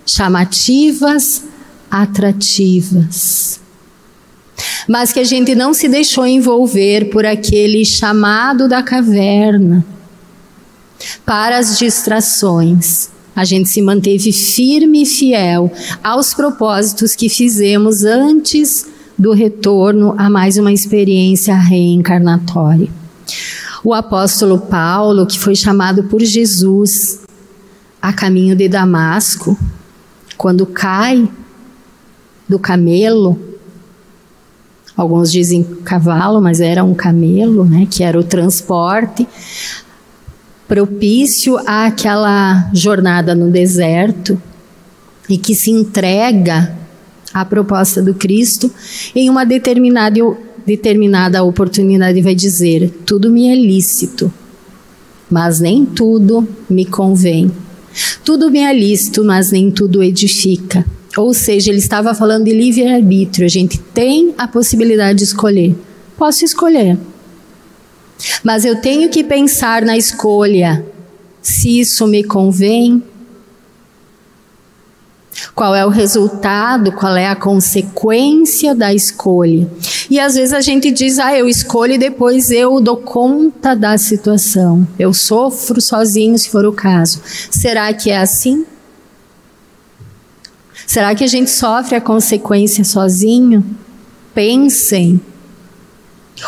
chamativas, 0.06 1.46
atrativas. 1.90 3.62
Mas 4.86 5.14
que 5.14 5.22
a 5.22 5.24
gente 5.24 5.56
não 5.56 5.74
se 5.74 5.88
deixou 5.88 6.28
envolver 6.28 7.10
por 7.10 7.26
aquele 7.26 7.86
chamado 7.86 8.68
da 8.68 8.84
caverna 8.84 9.86
para 11.26 11.58
as 11.58 11.80
distrações. 11.80 13.08
A 13.34 13.46
gente 13.46 13.70
se 13.70 13.82
manteve 13.82 14.34
firme 14.34 15.04
e 15.04 15.06
fiel 15.06 15.72
aos 16.04 16.34
propósitos 16.34 17.16
que 17.16 17.30
fizemos 17.30 18.04
antes 18.04 18.92
do 19.18 19.32
retorno 19.32 20.16
a 20.18 20.30
mais 20.30 20.58
uma 20.58 20.72
experiência 20.72 21.56
reencarnatória. 21.56 22.90
O 23.84 23.94
apóstolo 23.94 24.60
Paulo, 24.60 25.26
que 25.26 25.38
foi 25.38 25.56
chamado 25.56 26.06
por 26.06 26.22
Jesus 26.22 27.22
a 28.02 28.12
caminho 28.12 28.56
de 28.56 28.68
Damasco, 28.68 29.58
quando 30.38 30.66
cai 30.66 31.30
do 32.48 32.58
camelo, 32.58 33.40
alguns 34.96 35.32
dizem 35.32 35.64
cavalo, 35.84 36.42
mas 36.42 36.60
era 36.60 36.84
um 36.84 36.94
camelo, 36.94 37.66
né, 37.66 37.88
que 37.90 38.04
era 38.04 38.20
o 38.20 38.24
transporte 38.24 39.28
propício 40.68 41.58
àquela 41.68 42.70
jornada 42.74 43.36
no 43.36 43.52
deserto 43.52 44.42
e 45.30 45.38
que 45.38 45.54
se 45.54 45.70
entrega 45.72 46.83
a 47.34 47.44
proposta 47.44 48.02
do 48.02 48.14
Cristo, 48.14 48.72
em 49.16 49.30
uma 49.30 49.46
determinada, 49.46 50.20
determinada 50.66 51.44
oportunidade 51.44 52.22
vai 52.22 52.36
dizer: 52.36 52.90
tudo 53.06 53.32
me 53.32 53.50
é 53.50 53.56
lícito, 53.56 54.32
mas 55.30 55.60
nem 55.60 55.86
tudo 55.86 56.48
me 56.70 56.86
convém. 56.86 57.52
Tudo 58.24 58.50
me 58.50 58.60
é 58.60 58.74
lícito, 58.74 59.24
mas 59.24 59.52
nem 59.52 59.70
tudo 59.70 60.02
edifica. 60.02 60.86
Ou 61.16 61.34
seja, 61.34 61.70
ele 61.70 61.78
estava 61.78 62.16
falando 62.16 62.46
de 62.46 62.54
livre-arbítrio. 62.54 63.46
A 63.46 63.50
gente 63.50 63.78
tem 63.78 64.34
a 64.36 64.48
possibilidade 64.48 65.20
de 65.20 65.26
escolher. 65.26 65.76
Posso 66.18 66.44
escolher. 66.44 66.98
Mas 68.44 68.66
eu 68.66 68.82
tenho 68.82 69.10
que 69.10 69.24
pensar 69.24 69.84
na 69.84 69.96
escolha 69.96 70.84
se 71.42 71.80
isso 71.80 72.08
me 72.08 72.24
convém 72.24 73.04
qual 75.56 75.76
é 75.76 75.86
o 75.86 75.90
resultado, 75.90 76.92
qual 76.92 77.16
é 77.16 77.28
a 77.28 77.36
consequência 77.36 78.74
da 78.74 78.94
escolha. 78.94 79.68
E 80.10 80.20
às 80.20 80.36
vezes 80.36 80.54
a 80.54 80.62
gente 80.62 80.92
diz, 80.92 81.20
ah, 81.20 81.36
eu 81.36 81.48
escolho 81.48 81.94
e 81.94 81.98
depois 81.98 82.52
eu 82.52 82.80
dou 82.80 82.98
conta 82.98 83.76
da 83.76 83.98
situação. 83.98 84.88
Eu 84.98 85.14
sofro 85.14 85.82
sozinho, 85.82 86.38
se 86.38 86.50
for 86.50 86.66
o 86.66 86.74
caso. 86.74 87.22
Será 87.52 87.94
que 87.94 88.10
é 88.10 88.18
assim? 88.18 88.66
Será 90.86 91.16
que 91.16 91.24
a 91.24 91.28
gente 91.28 91.50
sofre 91.50 91.96
a 91.96 92.02
consequência 92.02 92.84
sozinho? 92.84 93.64
Pensem. 94.34 95.20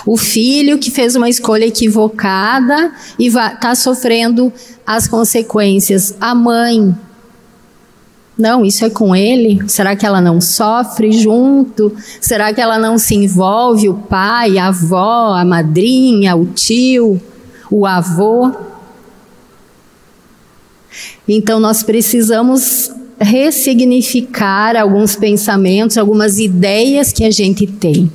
O 0.06 0.18
filho 0.18 0.78
que 0.78 0.92
fez 0.92 1.16
uma 1.16 1.30
escolha 1.30 1.66
equivocada 1.66 2.92
e 3.18 3.28
está 3.28 3.76
sofrendo 3.76 4.52
as 4.86 5.08
consequências. 5.08 6.16
A 6.20 6.34
mãe. 6.36 6.96
Não, 8.38 8.65
isso 8.65 8.84
é 8.84 8.89
com 8.89 9.15
ele? 9.15 9.62
Será 9.67 9.95
que 9.95 10.06
ela 10.06 10.19
não 10.19 10.41
sofre 10.41 11.12
junto? 11.13 11.95
Será 12.19 12.54
que 12.54 12.60
ela 12.60 12.78
não 12.78 12.98
se 12.98 13.15
envolve? 13.15 13.88
O 13.88 13.93
pai, 13.93 14.58
a 14.58 14.67
avó, 14.67 15.34
a 15.34 15.45
madrinha, 15.45 16.36
o 16.36 16.45
tio, 16.45 17.21
o 17.71 17.86
avô? 17.86 18.52
Então 21.28 21.60
nós 21.60 21.82
precisamos 21.82 22.91
ressignificar 23.19 24.76
alguns 24.76 25.15
pensamentos, 25.15 25.98
algumas 25.98 26.38
ideias 26.38 27.13
que 27.13 27.24
a 27.24 27.32
gente 27.32 27.65
tem. 27.65 28.12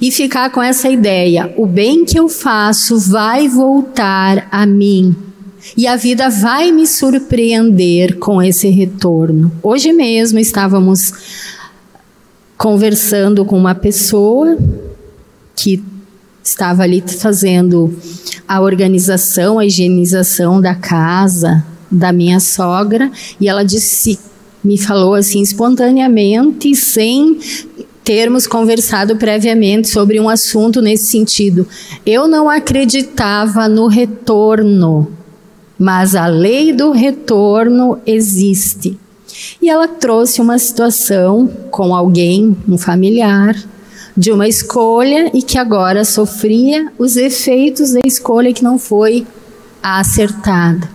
E 0.00 0.10
ficar 0.10 0.50
com 0.50 0.62
essa 0.62 0.88
ideia: 0.88 1.52
o 1.56 1.66
bem 1.66 2.04
que 2.04 2.18
eu 2.18 2.28
faço 2.28 2.98
vai 2.98 3.48
voltar 3.48 4.48
a 4.50 4.66
mim. 4.66 5.14
E 5.76 5.86
a 5.86 5.96
vida 5.96 6.28
vai 6.28 6.72
me 6.72 6.86
surpreender 6.86 8.18
com 8.18 8.42
esse 8.42 8.68
retorno. 8.68 9.50
Hoje 9.62 9.92
mesmo 9.92 10.38
estávamos 10.38 11.12
conversando 12.56 13.44
com 13.44 13.56
uma 13.56 13.74
pessoa 13.74 14.56
que 15.56 15.82
estava 16.42 16.82
ali 16.82 17.02
fazendo 17.06 17.96
a 18.46 18.60
organização, 18.60 19.58
a 19.58 19.66
higienização 19.66 20.60
da 20.60 20.74
casa 20.74 21.64
da 21.90 22.12
minha 22.12 22.40
sogra 22.40 23.10
e 23.40 23.48
ela 23.48 23.64
disse, 23.64 24.18
me 24.64 24.78
falou 24.78 25.14
assim 25.14 25.42
espontaneamente, 25.42 26.74
sem 26.74 27.38
termos 28.02 28.46
conversado 28.46 29.16
previamente 29.16 29.88
sobre 29.88 30.18
um 30.18 30.28
assunto 30.28 30.80
nesse 30.80 31.06
sentido. 31.06 31.66
Eu 32.04 32.26
não 32.26 32.48
acreditava 32.48 33.68
no 33.68 33.86
retorno, 33.86 35.08
mas 35.82 36.14
a 36.14 36.28
lei 36.28 36.72
do 36.72 36.92
retorno 36.92 37.98
existe. 38.06 38.96
E 39.60 39.68
ela 39.68 39.88
trouxe 39.88 40.40
uma 40.40 40.56
situação 40.56 41.50
com 41.72 41.92
alguém, 41.92 42.56
um 42.68 42.78
familiar, 42.78 43.56
de 44.16 44.30
uma 44.30 44.46
escolha 44.46 45.28
e 45.34 45.42
que 45.42 45.58
agora 45.58 46.04
sofria 46.04 46.92
os 46.96 47.16
efeitos 47.16 47.90
da 47.90 48.00
escolha 48.06 48.52
que 48.52 48.62
não 48.62 48.78
foi 48.78 49.26
acertada 49.82 50.88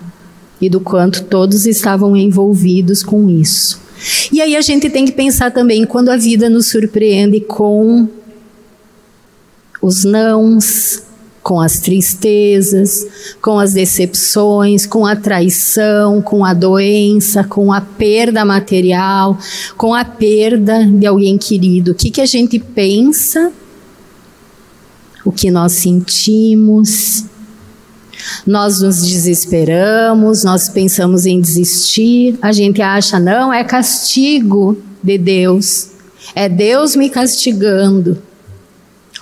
e 0.62 0.70
do 0.70 0.80
quanto 0.80 1.26
todos 1.26 1.66
estavam 1.66 2.16
envolvidos 2.16 3.04
com 3.04 3.30
isso. 3.30 3.82
E 4.32 4.40
aí 4.40 4.56
a 4.56 4.62
gente 4.62 4.90
tem 4.90 5.04
que 5.04 5.12
pensar 5.12 5.52
também 5.52 5.86
quando 5.86 6.08
a 6.08 6.16
vida 6.16 6.50
nos 6.50 6.68
surpreende 6.68 7.42
com 7.42 8.08
os 9.82 10.06
nãos, 10.06 11.04
com 11.48 11.62
as 11.62 11.80
tristezas, 11.80 13.08
com 13.42 13.58
as 13.58 13.72
decepções, 13.72 14.86
com 14.86 15.06
a 15.06 15.16
traição, 15.16 16.22
com 16.22 16.44
a 16.44 16.54
doença, 16.54 17.42
com 17.42 17.72
a 17.72 17.80
perda 17.80 18.44
material, 18.44 19.38
com 19.78 19.94
a 19.94 20.04
perda 20.04 20.86
de 20.86 21.06
alguém 21.06 21.38
querido. 21.38 21.94
O 21.94 21.96
que, 21.96 22.12
que 22.12 22.20
a 22.20 22.26
gente 22.26 22.60
pensa? 22.60 23.54
O 25.24 25.32
que 25.32 25.50
nós 25.50 25.72
sentimos? 25.72 27.24
Nós 28.46 28.82
nos 28.82 29.08
desesperamos, 29.08 30.44
nós 30.44 30.68
pensamos 30.68 31.26
em 31.26 31.40
desistir, 31.40 32.38
a 32.42 32.52
gente 32.52 32.82
acha, 32.82 33.22
não, 33.22 33.54
é 33.54 33.64
castigo 33.64 34.78
de 35.02 35.18
Deus, 35.18 35.92
é 36.36 36.50
Deus 36.50 36.94
me 36.94 37.10
castigando. 37.10 38.22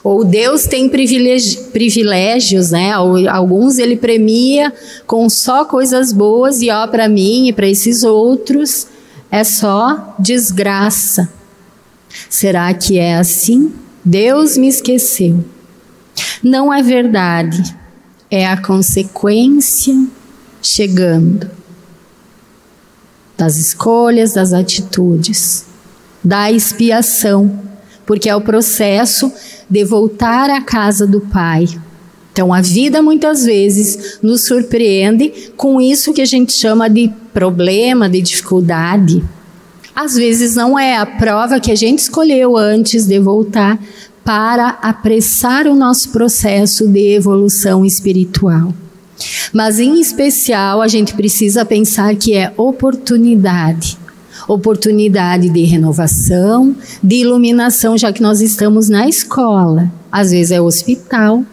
Ou 0.05 0.23
Deus 0.23 0.67
tem 0.67 0.87
privilégios, 0.87 2.69
né? 2.69 2.91
Alguns 2.91 3.79
ele 3.79 3.97
premia 3.97 4.71
com 5.07 5.27
só 5.27 5.65
coisas 5.65 6.13
boas 6.13 6.61
e 6.61 6.69
ó, 6.69 6.85
para 6.85 7.09
mim 7.09 7.47
e 7.47 7.53
para 7.53 7.67
esses 7.67 8.03
outros 8.03 8.85
é 9.31 9.43
só 9.43 10.15
desgraça. 10.19 11.27
Será 12.29 12.71
que 12.75 12.99
é 12.99 13.15
assim? 13.15 13.73
Deus 14.05 14.55
me 14.55 14.67
esqueceu. 14.67 15.43
Não 16.43 16.71
é 16.71 16.83
verdade. 16.83 17.75
É 18.29 18.45
a 18.45 18.61
consequência 18.61 20.05
chegando 20.61 21.49
das 23.35 23.57
escolhas, 23.57 24.33
das 24.33 24.53
atitudes, 24.53 25.65
da 26.23 26.51
expiação, 26.51 27.59
porque 28.05 28.29
é 28.29 28.35
o 28.35 28.41
processo 28.41 29.31
de 29.69 29.83
voltar 29.83 30.49
à 30.49 30.61
casa 30.61 31.07
do 31.07 31.21
Pai. 31.21 31.67
Então, 32.31 32.53
a 32.53 32.61
vida 32.61 33.01
muitas 33.01 33.45
vezes 33.45 34.19
nos 34.21 34.45
surpreende 34.45 35.51
com 35.55 35.79
isso 35.79 36.13
que 36.13 36.21
a 36.21 36.25
gente 36.25 36.51
chama 36.51 36.89
de 36.89 37.09
problema, 37.33 38.09
de 38.09 38.21
dificuldade. 38.21 39.23
Às 39.95 40.15
vezes 40.15 40.55
não 40.55 40.77
é 40.77 40.97
a 40.97 41.05
prova 41.05 41.59
que 41.61 41.71
a 41.71 41.75
gente 41.75 41.99
escolheu 41.99 42.57
antes 42.57 43.07
de 43.07 43.17
voltar 43.19 43.79
para 44.25 44.77
apressar 44.81 45.65
o 45.67 45.75
nosso 45.75 46.09
processo 46.09 46.87
de 46.87 47.13
evolução 47.13 47.85
espiritual. 47.85 48.73
Mas, 49.53 49.79
em 49.79 50.01
especial, 50.01 50.81
a 50.81 50.89
gente 50.89 51.13
precisa 51.13 51.63
pensar 51.63 52.13
que 52.15 52.33
é 52.33 52.51
oportunidade 52.57 53.97
oportunidade 54.47 55.49
de 55.49 55.63
renovação, 55.63 56.75
de 57.03 57.17
iluminação, 57.17 57.97
já 57.97 58.11
que 58.11 58.21
nós 58.21 58.41
estamos 58.41 58.89
na 58.89 59.07
escola. 59.07 59.91
Às 60.11 60.31
vezes 60.31 60.51
é 60.51 60.61
hospital. 60.61 61.43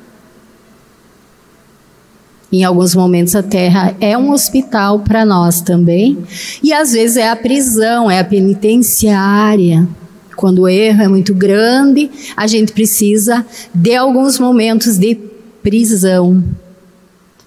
Em 2.53 2.65
alguns 2.65 2.95
momentos 2.95 3.35
a 3.35 3.43
Terra 3.43 3.97
é 3.99 4.17
um 4.17 4.31
hospital 4.31 5.01
para 5.01 5.25
nós 5.25 5.61
também. 5.61 6.19
E 6.63 6.73
às 6.73 6.93
vezes 6.93 7.17
é 7.17 7.29
a 7.29 7.37
prisão, 7.37 8.11
é 8.11 8.19
a 8.19 8.25
penitenciária. 8.25 9.89
Quando 10.37 10.63
o 10.63 10.69
erro 10.69 11.03
é 11.03 11.09
muito 11.09 11.35
grande, 11.35 12.11
a 12.37 12.47
gente 12.47 12.73
precisa 12.73 13.47
de 13.75 13.95
alguns 13.95 14.39
momentos 14.39 14.99
de 14.99 15.19
prisão 15.63 16.43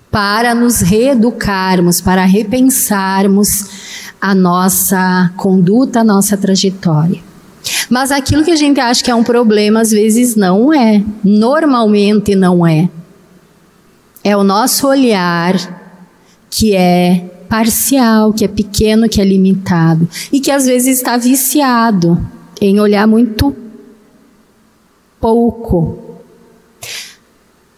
para 0.10 0.56
nos 0.56 0.80
reeducarmos, 0.80 2.00
para 2.00 2.24
repensarmos 2.24 3.85
a 4.20 4.34
nossa 4.34 5.32
conduta, 5.38 6.02
a 6.02 6.04
nossa 6.04 6.38
trajetória. 6.38 7.22
Mas 7.90 8.12
aquilo 8.12 8.44
que 8.44 8.52
a 8.52 8.56
gente 8.56 8.80
acha 8.80 9.04
que 9.04 9.12
é 9.12 9.16
um 9.16 9.24
problema, 9.24 9.82
às 9.82 9.92
vezes 9.92 10.36
não 10.36 10.74
é. 10.74 11.04
Normalmente 11.24 12.36
não 12.36 12.66
é. 12.66 12.90
É 14.24 14.36
o 14.36 14.44
nosso 14.44 14.88
olhar 14.88 15.56
que 16.50 16.76
é 16.76 17.32
parcial, 17.50 18.34
que 18.34 18.44
é 18.44 18.48
pequeno, 18.48 19.10
que 19.10 19.22
é 19.22 19.26
limitado 19.26 20.08
e 20.32 20.40
que 20.40 20.52
às 20.52 20.66
vezes 20.66 20.98
está 20.98 21.18
viciado 21.18 22.20
em 22.60 22.80
olhar 22.80 23.08
muito 23.08 23.56
pouco. 25.20 26.00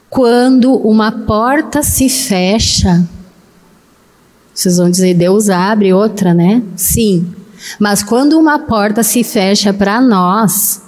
Quando 0.09 0.73
uma 0.73 1.11
porta 1.11 1.83
se 1.83 2.09
fecha, 2.09 3.07
vocês 4.57 4.77
vão 4.77 4.89
dizer, 4.89 5.13
Deus 5.13 5.51
abre 5.51 5.93
outra, 5.93 6.33
né? 6.33 6.63
Sim. 6.75 7.27
Mas 7.79 8.01
quando 8.01 8.39
uma 8.39 8.57
porta 8.57 9.03
se 9.03 9.23
fecha 9.23 9.71
para 9.71 10.01
nós, 10.01 10.81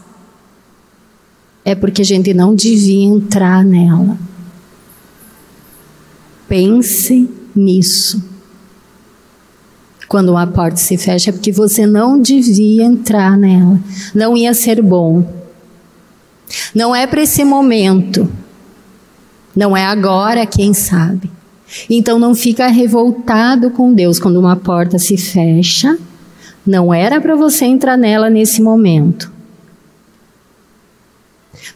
é 1.64 1.76
porque 1.76 2.02
a 2.02 2.06
gente 2.06 2.34
não 2.34 2.56
devia 2.56 3.06
entrar 3.06 3.64
nela. 3.64 4.18
Pense 6.48 7.30
nisso. 7.56 8.24
Quando 10.08 10.30
uma 10.30 10.48
porta 10.48 10.78
se 10.78 10.98
fecha, 10.98 11.30
é 11.30 11.34
porque 11.34 11.52
você 11.52 11.86
não 11.86 12.20
devia 12.20 12.84
entrar 12.84 13.38
nela. 13.38 13.80
Não 14.16 14.36
ia 14.36 14.56
ser 14.56 14.82
bom. 14.82 15.32
Não 16.74 16.96
é 16.96 17.06
para 17.06 17.22
esse 17.22 17.44
momento. 17.44 18.28
Não 19.56 19.78
é 19.78 19.86
agora, 19.86 20.48
quem 20.48 20.74
sabe. 20.74 21.30
Então 21.90 22.18
não 22.18 22.34
fica 22.34 22.68
revoltado 22.68 23.70
com 23.72 23.94
Deus 23.94 24.20
quando 24.20 24.40
uma 24.40 24.56
porta 24.56 24.98
se 24.98 25.18
fecha. 25.18 25.98
Não 26.66 26.94
era 26.94 27.20
para 27.22 27.36
você 27.36 27.66
entrar 27.66 27.98
nela 27.98 28.30
nesse 28.30 28.62
momento. 28.62 29.32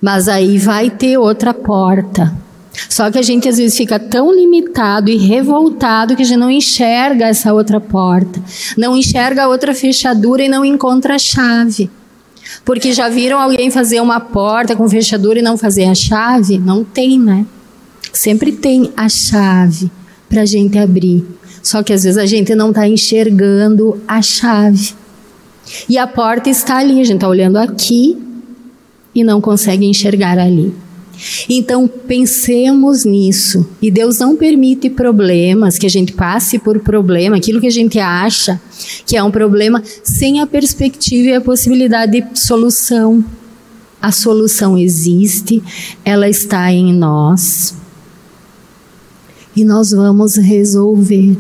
Mas 0.02 0.28
aí 0.28 0.58
vai 0.58 0.90
ter 0.90 1.18
outra 1.18 1.54
porta. 1.54 2.34
Só 2.90 3.12
que 3.12 3.20
a 3.20 3.22
gente 3.22 3.48
às 3.48 3.58
vezes 3.58 3.78
fica 3.78 4.00
tão 4.00 4.34
limitado 4.34 5.10
e 5.10 5.18
revoltado 5.18 6.16
que 6.16 6.24
a 6.24 6.26
gente 6.26 6.38
não 6.38 6.50
enxerga 6.50 7.28
essa 7.28 7.54
outra 7.54 7.80
porta, 7.80 8.42
não 8.76 8.98
enxerga 8.98 9.44
a 9.44 9.48
outra 9.48 9.76
fechadura 9.76 10.44
e 10.44 10.50
não 10.50 10.66
encontra 10.66 11.16
a 11.16 11.20
chave. 11.20 11.90
Porque 12.66 12.92
já 12.92 13.10
viram 13.10 13.40
alguém 13.40 13.70
fazer 13.70 14.02
uma 14.02 14.20
porta 14.20 14.76
com 14.76 14.90
fechadura 14.90 15.40
e 15.40 15.42
não 15.42 15.58
fazer 15.58 15.86
a 15.86 15.96
chave? 15.96 16.58
Não 16.58 16.84
tem, 16.84 17.20
né? 17.20 17.46
Sempre 18.14 18.52
tem 18.52 18.92
a 18.96 19.10
chave 19.10 19.92
para 20.30 20.44
a 20.44 20.46
gente 20.46 20.78
abrir. 20.78 21.26
Só 21.62 21.82
que 21.82 21.92
às 21.92 22.04
vezes 22.04 22.18
a 22.18 22.26
gente 22.26 22.54
não 22.56 22.70
está 22.70 22.88
enxergando 22.88 24.02
a 24.08 24.22
chave. 24.22 24.94
E 25.90 25.98
a 25.98 26.06
porta 26.06 26.50
está 26.50 26.78
ali, 26.78 27.02
a 27.02 27.04
gente 27.04 27.16
está 27.16 27.28
olhando 27.28 27.58
aqui 27.58 28.18
e 29.16 29.24
não 29.24 29.42
consegue 29.42 29.86
enxergar 29.86 30.38
ali. 30.38 30.74
Então 31.50 31.88
pensemos 31.88 33.06
nisso. 33.06 33.68
E 33.82 33.90
Deus 33.90 34.20
não 34.20 34.36
permite 34.36 34.90
problemas, 34.90 35.78
que 35.78 35.86
a 35.86 35.90
gente 35.90 36.14
passe 36.14 36.60
por 36.60 36.80
problema, 36.80 37.38
aquilo 37.38 37.62
que 37.62 37.68
a 37.68 37.72
gente 37.72 38.00
acha 38.00 38.60
que 39.06 39.16
é 39.16 39.24
um 39.24 39.32
problema, 39.32 39.82
sem 40.04 40.42
a 40.42 40.48
perspectiva 40.48 41.30
e 41.30 41.34
a 41.34 41.42
possibilidade 41.42 42.22
de 42.22 42.40
solução. 42.40 43.24
A 44.02 44.12
solução 44.12 44.78
existe, 44.78 45.64
ela 46.04 46.28
está 46.28 46.72
em 46.72 46.94
nós. 46.94 47.83
E 49.56 49.64
nós 49.64 49.92
vamos 49.92 50.36
resolver. 50.36 51.38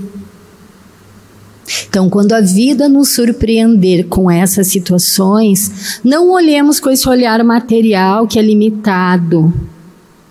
Então, 1.88 2.09
quando 2.09 2.34
a 2.34 2.41
vida 2.41 2.89
nos 2.89 3.09
surpreender 3.09 4.07
com 4.07 4.30
essas 4.30 4.68
situações, 4.68 5.99
não 6.03 6.32
olhemos 6.32 6.80
com 6.80 6.89
esse 6.89 7.07
olhar 7.07 7.43
material 7.43 8.28
que 8.28 8.38
é 8.38 8.41
limitado, 8.41 9.53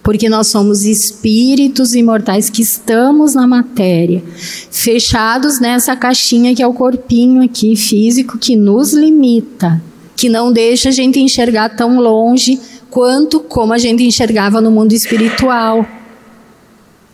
porque 0.03 0.29
nós 0.29 0.49
somos 0.49 0.85
espíritos 0.85 1.95
imortais 1.95 2.51
que 2.51 2.63
estamos 2.63 3.35
na 3.35 3.47
matéria, 3.47 4.23
fechados 4.71 5.61
nessa 5.61 5.95
caixinha 5.97 6.55
que 6.55 6.63
é 6.63 6.67
o 6.67 6.75
corpinho 6.75 7.43
aqui 7.43 7.77
físico 7.77 8.39
que 8.39 8.57
nos 8.57 8.93
limita, 8.93 9.81
que 10.17 10.29
não 10.29 10.53
deixa 10.53 10.89
a 10.91 10.93
gente 10.93 11.21
enxergar 11.21 11.71
tão 11.71 12.01
longe 12.01 12.61
quanto 12.91 13.41
como 13.41 13.73
a 13.73 13.79
gente 13.79 14.03
enxergava 14.03 14.61
no 14.61 14.71
mundo 14.71 14.93
espiritual. 14.93 15.87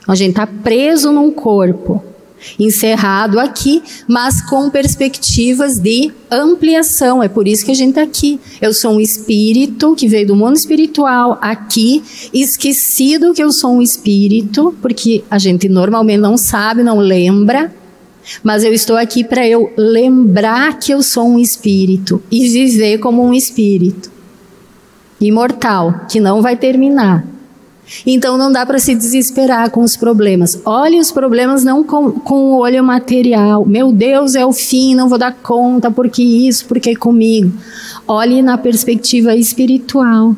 A 0.08 0.14
gente 0.14 0.30
está 0.30 0.46
preso 0.46 1.12
num 1.12 1.30
corpo 1.30 2.02
encerrado 2.58 3.38
aqui, 3.38 3.82
mas 4.06 4.40
com 4.40 4.70
perspectivas 4.70 5.78
de 5.78 6.10
ampliação. 6.30 7.22
É 7.22 7.28
por 7.28 7.46
isso 7.46 7.62
que 7.64 7.72
a 7.72 7.74
gente 7.74 7.90
está 7.90 8.02
aqui. 8.02 8.40
Eu 8.60 8.72
sou 8.72 8.92
um 8.92 9.00
espírito 9.00 9.94
que 9.94 10.08
veio 10.08 10.28
do 10.28 10.36
mundo 10.36 10.56
espiritual 10.56 11.36
aqui, 11.42 12.02
esquecido 12.32 13.34
que 13.34 13.42
eu 13.42 13.52
sou 13.52 13.72
um 13.72 13.82
espírito, 13.82 14.74
porque 14.80 15.22
a 15.30 15.38
gente 15.38 15.68
normalmente 15.68 16.20
não 16.20 16.38
sabe, 16.38 16.82
não 16.82 16.98
lembra. 16.98 17.70
Mas 18.42 18.64
eu 18.64 18.72
estou 18.72 18.96
aqui 18.96 19.22
para 19.22 19.46
eu 19.46 19.72
lembrar 19.76 20.78
que 20.78 20.92
eu 20.92 21.02
sou 21.02 21.28
um 21.28 21.38
espírito 21.38 22.22
e 22.30 22.48
viver 22.48 22.98
como 22.98 23.22
um 23.22 23.34
espírito 23.34 24.10
imortal, 25.20 26.06
que 26.08 26.18
não 26.18 26.40
vai 26.40 26.56
terminar. 26.56 27.37
Então 28.06 28.36
não 28.36 28.50
dá 28.50 28.64
para 28.64 28.78
se 28.78 28.94
desesperar 28.94 29.70
com 29.70 29.82
os 29.82 29.96
problemas. 29.96 30.60
Olhe 30.64 30.98
os 30.98 31.10
problemas 31.10 31.64
não 31.64 31.82
com, 31.82 32.12
com 32.12 32.52
o 32.52 32.58
olho 32.58 32.82
material. 32.82 33.64
Meu 33.64 33.92
Deus, 33.92 34.34
é 34.34 34.44
o 34.44 34.52
fim, 34.52 34.94
não 34.94 35.08
vou 35.08 35.18
dar 35.18 35.32
conta, 35.32 35.90
porque 35.90 36.22
isso, 36.22 36.66
porque 36.66 36.94
comigo. 36.94 37.52
Olhe 38.06 38.42
na 38.42 38.58
perspectiva 38.58 39.34
espiritual. 39.34 40.36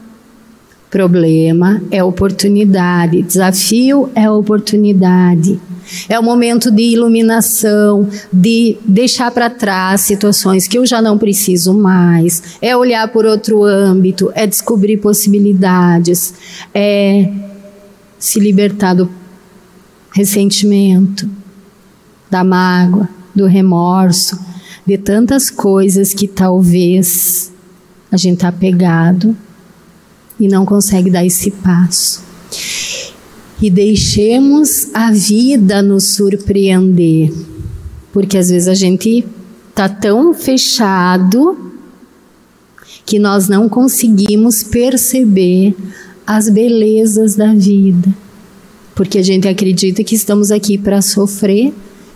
Problema 0.90 1.80
é 1.90 2.02
oportunidade, 2.02 3.22
desafio 3.22 4.10
é 4.14 4.28
oportunidade. 4.28 5.60
É 6.08 6.18
o 6.18 6.22
momento 6.22 6.70
de 6.70 6.82
iluminação, 6.82 8.08
de 8.32 8.76
deixar 8.84 9.30
para 9.30 9.50
trás 9.50 10.02
situações 10.02 10.66
que 10.66 10.78
eu 10.78 10.86
já 10.86 11.00
não 11.00 11.18
preciso 11.18 11.74
mais. 11.74 12.42
É 12.60 12.76
olhar 12.76 13.08
por 13.08 13.24
outro 13.24 13.64
âmbito, 13.64 14.30
é 14.34 14.46
descobrir 14.46 14.98
possibilidades, 14.98 16.34
é 16.74 17.30
se 18.18 18.38
libertar 18.38 18.94
do 18.94 19.10
ressentimento, 20.12 21.28
da 22.30 22.44
mágoa, 22.44 23.08
do 23.34 23.46
remorso, 23.46 24.38
de 24.86 24.98
tantas 24.98 25.50
coisas 25.50 26.12
que 26.12 26.26
talvez 26.26 27.52
a 28.10 28.16
gente 28.16 28.34
está 28.34 28.50
pegado 28.50 29.36
e 30.38 30.48
não 30.48 30.64
consegue 30.64 31.10
dar 31.10 31.24
esse 31.24 31.50
passo 31.50 32.30
e 33.60 33.68
deixemos 33.68 34.88
a 34.94 35.12
vida 35.12 35.82
nos 35.82 36.04
surpreender. 36.14 37.32
Porque 38.12 38.38
às 38.38 38.48
vezes 38.48 38.68
a 38.68 38.74
gente 38.74 39.24
tá 39.74 39.88
tão 39.88 40.32
fechado 40.32 41.72
que 43.04 43.18
nós 43.18 43.48
não 43.48 43.68
conseguimos 43.68 44.62
perceber 44.62 45.74
as 46.26 46.48
belezas 46.48 47.36
da 47.36 47.52
vida. 47.52 48.14
Porque 48.94 49.18
a 49.18 49.22
gente 49.22 49.48
acredita 49.48 50.04
que 50.04 50.14
estamos 50.14 50.50
aqui 50.50 50.78
para 50.78 51.02
sofrer, 51.02 51.72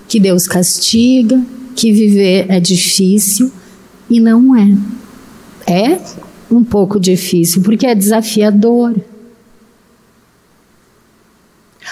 que 0.09 0.20
Deus 0.20 0.47
castiga, 0.47 1.40
que 1.74 1.92
viver 1.92 2.47
é 2.49 2.61
difícil 2.61 3.51
e 4.09 4.20
não 4.20 4.57
é. 4.57 4.76
É 5.66 6.01
um 6.51 6.62
pouco 6.62 7.01
difícil 7.01 7.62
porque 7.62 7.86
é 7.86 7.95
desafiador 7.95 8.95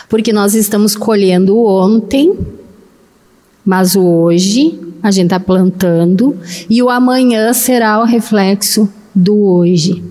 porque 0.08 0.32
nós 0.32 0.54
estamos 0.54 0.96
colhendo 0.96 1.58
ontem, 1.58 2.36
mas 3.64 3.94
o 3.94 4.02
hoje 4.02 4.78
a 5.02 5.10
gente 5.10 5.26
está 5.26 5.40
plantando 5.40 6.36
e 6.70 6.82
o 6.82 6.88
amanhã 6.88 7.52
será 7.52 8.00
o 8.00 8.04
reflexo 8.04 8.88
do 9.14 9.36
hoje. 9.36 10.02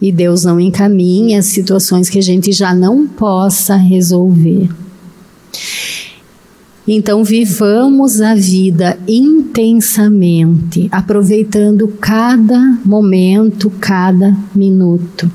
E 0.00 0.10
Deus 0.10 0.44
não 0.44 0.58
encaminha 0.58 1.42
situações 1.42 2.08
que 2.08 2.18
a 2.18 2.22
gente 2.22 2.52
já 2.52 2.74
não 2.74 3.06
possa 3.06 3.76
resolver. 3.76 4.68
Então, 6.88 7.22
vivamos 7.22 8.20
a 8.20 8.34
vida 8.34 8.98
intensamente, 9.06 10.88
aproveitando 10.90 11.86
cada 12.00 12.58
momento, 12.84 13.70
cada 13.78 14.36
minuto. 14.54 15.30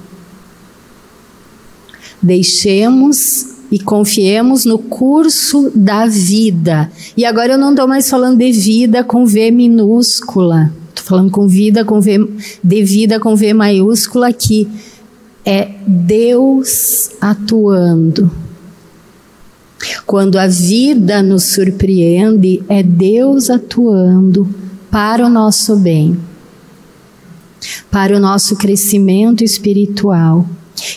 Deixemos 2.25 3.53
e 3.71 3.77
confiemos 3.77 4.65
no 4.65 4.79
curso 4.79 5.71
da 5.75 6.07
vida. 6.07 6.91
E 7.15 7.23
agora 7.23 7.53
eu 7.53 7.57
não 7.57 7.69
estou 7.69 7.87
mais 7.87 8.09
falando 8.09 8.39
de 8.39 8.51
vida 8.51 9.03
com 9.03 9.27
V 9.27 9.51
minúscula. 9.51 10.73
Estou 10.89 11.05
falando 11.05 11.29
com 11.29 11.47
vida 11.47 11.85
com 11.85 12.01
V, 12.01 12.27
de 12.63 12.83
vida 12.83 13.19
com 13.19 13.35
V 13.35 13.53
maiúscula 13.53 14.33
que 14.33 14.67
é 15.45 15.69
Deus 15.85 17.11
atuando. 17.21 18.31
Quando 20.07 20.39
a 20.39 20.47
vida 20.47 21.21
nos 21.21 21.43
surpreende, 21.43 22.63
é 22.67 22.81
Deus 22.81 23.51
atuando 23.51 24.49
para 24.89 25.23
o 25.23 25.29
nosso 25.29 25.75
bem, 25.75 26.17
para 27.91 28.17
o 28.17 28.19
nosso 28.19 28.55
crescimento 28.55 29.43
espiritual. 29.43 30.47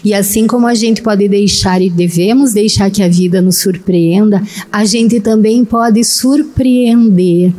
E 0.05 0.12
assim 0.12 0.47
como 0.47 0.66
a 0.66 0.74
gente 0.74 1.03
pode 1.03 1.29
deixar 1.29 1.81
e 1.81 1.91
devemos 1.91 2.53
deixar 2.53 2.91
que 2.91 3.03
a 3.03 3.09
vida 3.09 3.41
nos 3.41 3.59
surpreenda, 3.59 4.43
a 4.72 4.85
gente 4.85 5.20
também 5.20 5.64
pode 5.64 6.03
surpreender 6.05 7.53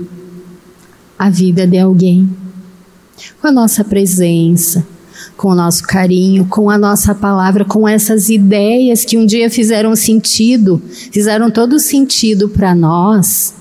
a 1.17 1.29
vida 1.29 1.67
de 1.67 1.77
alguém 1.77 2.29
com 3.41 3.47
a 3.47 3.51
nossa 3.51 3.83
presença, 3.83 4.85
com 5.35 5.49
o 5.49 5.55
nosso 5.55 5.83
carinho, 5.83 6.45
com 6.45 6.69
a 6.69 6.77
nossa 6.77 7.13
palavra, 7.13 7.65
com 7.65 7.87
essas 7.87 8.29
ideias 8.29 9.03
que 9.03 9.17
um 9.17 9.25
dia 9.25 9.49
fizeram 9.49 9.95
sentido, 9.95 10.81
fizeram 11.11 11.49
todo 11.49 11.79
sentido 11.79 12.49
para 12.49 12.73
nós. 12.73 13.53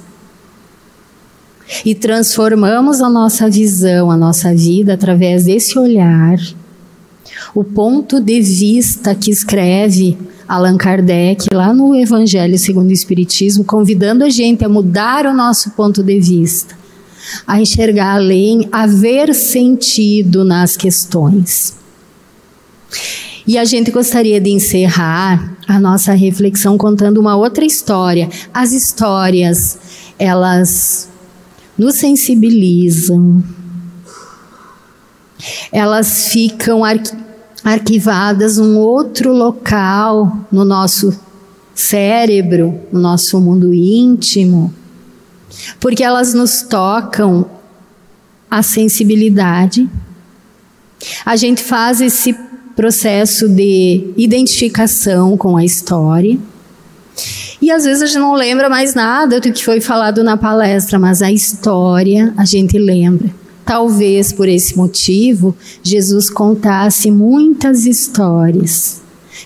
E 1.85 1.95
transformamos 1.95 3.01
a 3.03 3.11
nossa 3.11 3.49
visão, 3.51 4.11
a 4.11 4.17
nossa 4.17 4.55
vida 4.55 4.95
através 4.95 5.45
desse 5.45 5.79
olhar 5.79 6.39
o 7.55 7.63
ponto 7.65 8.21
de 8.21 8.41
vista 8.41 9.15
que 9.15 9.31
escreve 9.31 10.17
Allan 10.49 10.77
Kardec 10.77 11.53
lá 11.53 11.75
no 11.75 11.95
Evangelho 11.95 12.59
segundo 12.59 12.89
o 12.89 12.93
Espiritismo, 12.93 13.65
convidando 13.65 14.25
a 14.25 14.31
gente 14.31 14.65
a 14.65 14.69
mudar 14.69 15.27
o 15.27 15.35
nosso 15.35 15.71
ponto 15.73 16.03
de 16.03 16.19
vista, 16.19 16.75
a 17.47 17.61
enxergar 17.61 18.15
além, 18.15 18.69
a 18.73 18.87
ver 18.87 19.35
sentido 19.35 20.45
nas 20.45 20.77
questões. 20.77 21.77
E 23.47 23.57
a 23.57 23.65
gente 23.65 23.91
gostaria 23.91 24.41
de 24.41 24.51
encerrar 24.51 25.57
a 25.67 25.79
nossa 25.79 26.13
reflexão 26.13 26.77
contando 26.77 27.19
uma 27.19 27.37
outra 27.37 27.65
história. 27.65 28.29
As 28.53 28.73
histórias, 28.73 29.79
elas 30.19 31.09
nos 31.79 31.95
sensibilizam, 31.95 33.43
elas 35.73 36.29
ficam 36.29 36.85
arquivadas 37.65 38.59
num 38.59 38.79
outro 38.79 39.33
local 39.33 40.47
no 40.51 40.65
nosso 40.65 41.19
cérebro, 41.75 42.81
no 42.93 43.01
nosso 43.01 43.41
mundo 43.41 43.73
íntimo, 43.73 44.73
porque 45.81 46.03
elas 46.03 46.35
nos 46.35 46.63
tocam 46.63 47.49
a 48.51 48.63
sensibilidade. 48.63 49.89
A 51.25 51.37
gente 51.37 51.63
faz 51.63 52.01
esse 52.01 52.35
processo 52.75 53.49
de 53.49 54.13
identificação 54.17 55.37
com 55.37 55.57
a 55.57 55.65
história 55.65 56.39
E 57.61 57.71
às 57.71 57.85
vezes 57.85 58.03
a 58.03 58.07
gente 58.07 58.19
não 58.19 58.35
lembra 58.35 58.69
mais 58.69 58.95
nada 58.95 59.41
do 59.41 59.53
que 59.53 59.65
foi 59.65 59.81
falado 59.81 60.23
na 60.23 60.37
palestra, 60.37 60.99
mas 60.99 61.23
a 61.23 61.31
história 61.31 62.33
a 62.37 62.45
gente 62.45 62.79
lembra. 62.79 63.29
Talvez 63.69 64.33
por 64.33 64.49
esse 64.49 64.75
motivo 64.79 65.55
Jesus 65.83 66.31
contasse 66.31 67.11
muitas 67.11 67.85
histórias 67.85 69.03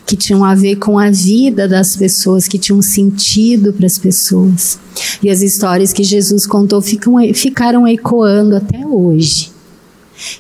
que 0.07 0.17
tinham 0.17 0.45
a 0.45 0.55
ver 0.55 0.77
com 0.77 0.97
a 0.97 1.11
vida 1.11 1.67
das 1.67 1.97
pessoas, 1.97 2.47
que 2.47 2.57
tinham 2.57 2.81
sentido 2.81 3.73
para 3.73 3.85
as 3.85 3.99
pessoas. 3.99 4.79
E 5.21 5.29
as 5.29 5.43
histórias 5.43 5.93
que 5.93 6.05
Jesus 6.05 6.47
contou 6.47 6.81
ficam, 6.81 7.17
ficaram 7.35 7.85
ecoando 7.89 8.55
até 8.55 8.87
hoje. 8.87 9.51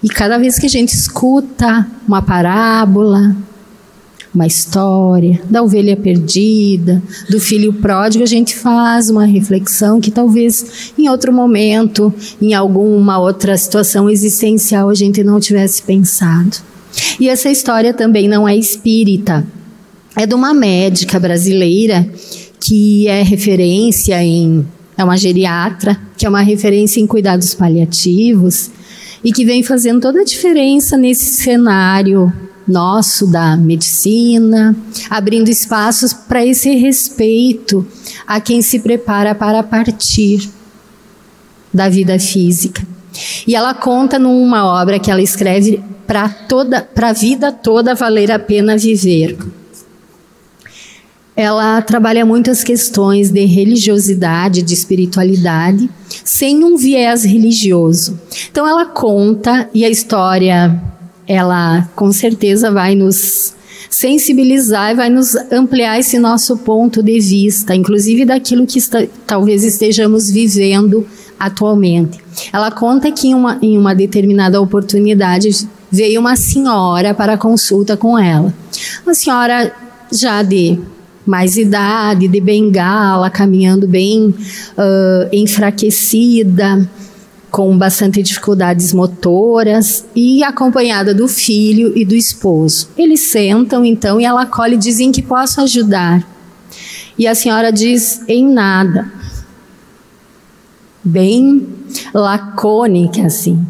E 0.00 0.08
cada 0.08 0.38
vez 0.38 0.60
que 0.60 0.66
a 0.66 0.70
gente 0.70 0.94
escuta 0.94 1.84
uma 2.06 2.22
parábola, 2.22 3.36
uma 4.34 4.46
história 4.46 5.40
da 5.48 5.62
ovelha 5.62 5.96
perdida, 5.96 7.02
do 7.28 7.38
filho 7.38 7.72
pródigo, 7.72 8.24
a 8.24 8.26
gente 8.26 8.56
faz 8.56 9.10
uma 9.10 9.26
reflexão 9.26 10.00
que 10.00 10.10
talvez 10.10 10.92
em 10.98 11.08
outro 11.08 11.32
momento, 11.32 12.12
em 12.40 12.54
alguma 12.54 13.18
outra 13.18 13.56
situação 13.56 14.08
existencial, 14.08 14.88
a 14.88 14.94
gente 14.94 15.22
não 15.22 15.38
tivesse 15.38 15.82
pensado. 15.82 16.56
E 17.20 17.28
essa 17.28 17.50
história 17.50 17.92
também 17.92 18.28
não 18.28 18.48
é 18.48 18.56
espírita, 18.56 19.46
é 20.16 20.26
de 20.26 20.34
uma 20.34 20.52
médica 20.54 21.18
brasileira 21.18 22.06
que 22.60 23.08
é 23.08 23.22
referência 23.22 24.22
em. 24.22 24.66
É 24.96 25.02
uma 25.02 25.16
geriatra, 25.16 25.98
que 26.18 26.26
é 26.26 26.28
uma 26.28 26.42
referência 26.42 27.00
em 27.00 27.06
cuidados 27.06 27.54
paliativos 27.54 28.70
e 29.24 29.32
que 29.32 29.44
vem 29.44 29.62
fazendo 29.62 30.00
toda 30.00 30.20
a 30.20 30.24
diferença 30.24 30.98
nesse 30.98 31.42
cenário 31.42 32.30
nosso 32.72 33.26
da 33.26 33.56
medicina, 33.56 34.74
abrindo 35.08 35.48
espaços 35.48 36.12
para 36.12 36.44
esse 36.44 36.74
respeito 36.74 37.86
a 38.26 38.40
quem 38.40 38.62
se 38.62 38.80
prepara 38.80 39.34
para 39.34 39.62
partir 39.62 40.50
da 41.72 41.88
vida 41.88 42.18
física. 42.18 42.82
E 43.46 43.54
ela 43.54 43.74
conta 43.74 44.18
numa 44.18 44.64
obra 44.64 44.98
que 44.98 45.10
ela 45.10 45.22
escreve 45.22 45.82
para 46.06 46.28
toda 46.28 46.82
para 46.82 47.10
a 47.10 47.12
vida 47.12 47.52
toda 47.52 47.94
valer 47.94 48.30
a 48.30 48.38
pena 48.38 48.76
viver. 48.76 49.36
Ela 51.34 51.80
trabalha 51.80 52.26
muitas 52.26 52.62
questões 52.62 53.30
de 53.30 53.44
religiosidade, 53.46 54.62
de 54.62 54.74
espiritualidade, 54.74 55.88
sem 56.22 56.62
um 56.62 56.76
viés 56.76 57.24
religioso. 57.24 58.20
Então 58.50 58.66
ela 58.66 58.84
conta 58.84 59.68
e 59.72 59.84
a 59.84 59.88
história 59.88 60.78
ela 61.32 61.88
com 61.94 62.12
certeza 62.12 62.70
vai 62.70 62.94
nos 62.94 63.54
sensibilizar 63.88 64.92
e 64.92 64.94
vai 64.94 65.10
nos 65.10 65.34
ampliar 65.50 65.98
esse 65.98 66.18
nosso 66.18 66.56
ponto 66.58 67.02
de 67.02 67.18
vista, 67.20 67.74
inclusive 67.74 68.24
daquilo 68.24 68.66
que 68.66 68.78
está, 68.78 69.02
talvez 69.26 69.64
estejamos 69.64 70.30
vivendo 70.30 71.06
atualmente. 71.38 72.18
Ela 72.52 72.70
conta 72.70 73.10
que 73.10 73.28
em 73.28 73.34
uma, 73.34 73.58
em 73.62 73.78
uma 73.78 73.94
determinada 73.94 74.60
oportunidade 74.60 75.68
veio 75.90 76.20
uma 76.20 76.36
senhora 76.36 77.14
para 77.14 77.36
consulta 77.36 77.96
com 77.96 78.18
ela. 78.18 78.52
Uma 79.04 79.14
senhora 79.14 79.72
já 80.10 80.42
de 80.42 80.78
mais 81.24 81.56
idade, 81.56 82.28
de 82.28 82.40
bengala, 82.40 83.30
caminhando 83.30 83.86
bem 83.86 84.26
uh, 84.28 85.28
enfraquecida, 85.32 86.88
com 87.53 87.76
bastante 87.76 88.22
dificuldades 88.22 88.94
motoras 88.94 90.07
e 90.16 90.42
acompanhada 90.42 91.14
do 91.14 91.28
filho 91.28 91.92
e 91.94 92.03
do 92.03 92.16
esposo. 92.16 92.88
Eles 92.96 93.20
sentam 93.24 93.84
então 93.84 94.18
e 94.18 94.24
ela 94.24 94.42
acolhe 94.42 94.74
e 94.74 94.78
diz: 94.78 94.98
Em 94.98 95.12
que 95.12 95.20
posso 95.20 95.61
ajudar? 95.61 96.26
E 97.18 97.26
a 97.26 97.34
senhora 97.34 97.70
diz: 97.70 98.22
Em 98.26 98.48
nada. 98.48 99.12
Bem 101.05 101.68
lacônica 102.14 103.26
assim. 103.26 103.64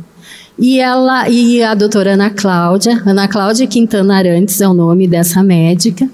E 0.57 0.79
ela 0.79 1.29
e 1.29 1.61
a 1.61 1.75
doutora 1.75 2.13
Ana 2.13 2.31
Cláudia, 2.31 3.03
Ana 3.05 3.27
Cláudia 3.27 3.67
Quintana 3.67 4.17
Arantes 4.17 4.61
é 4.61 4.69
o 4.69 4.75
nome 4.75 5.09
dessa 5.09 5.43
médica. 5.43 6.09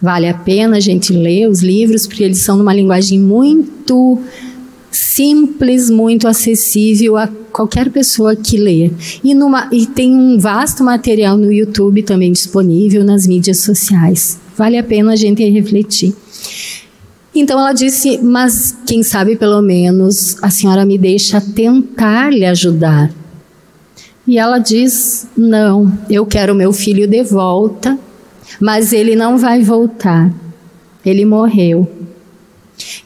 Vale 0.00 0.28
a 0.28 0.34
pena 0.34 0.76
a 0.76 0.80
gente 0.80 1.12
ler 1.12 1.48
os 1.48 1.62
livros 1.62 2.06
porque 2.06 2.22
eles 2.22 2.42
são 2.42 2.56
numa 2.56 2.72
linguagem 2.72 3.18
muito 3.18 4.20
simples, 4.96 5.90
muito 5.90 6.26
acessível 6.26 7.16
a 7.16 7.28
qualquer 7.52 7.90
pessoa 7.90 8.34
que 8.34 8.56
lê. 8.56 8.90
E, 9.22 9.34
numa, 9.34 9.68
e 9.72 9.86
tem 9.86 10.12
um 10.12 10.38
vasto 10.38 10.82
material 10.82 11.36
no 11.36 11.52
YouTube 11.52 12.02
também 12.02 12.32
disponível 12.32 13.04
nas 13.04 13.26
mídias 13.26 13.60
sociais. 13.60 14.38
Vale 14.56 14.78
a 14.78 14.82
pena 14.82 15.12
a 15.12 15.16
gente 15.16 15.44
refletir. 15.48 16.14
Então 17.34 17.60
ela 17.60 17.72
disse: 17.72 18.18
Mas 18.22 18.76
quem 18.86 19.02
sabe 19.02 19.36
pelo 19.36 19.60
menos 19.60 20.42
a 20.42 20.48
senhora 20.48 20.86
me 20.86 20.96
deixa 20.96 21.40
tentar 21.40 22.32
lhe 22.32 22.46
ajudar. 22.46 23.12
E 24.26 24.38
ela 24.38 24.58
diz: 24.58 25.28
Não, 25.36 25.92
eu 26.08 26.24
quero 26.24 26.54
meu 26.54 26.72
filho 26.72 27.06
de 27.06 27.22
volta, 27.22 27.98
mas 28.60 28.92
ele 28.92 29.14
não 29.14 29.36
vai 29.36 29.62
voltar. 29.62 30.32
Ele 31.04 31.24
morreu. 31.24 31.95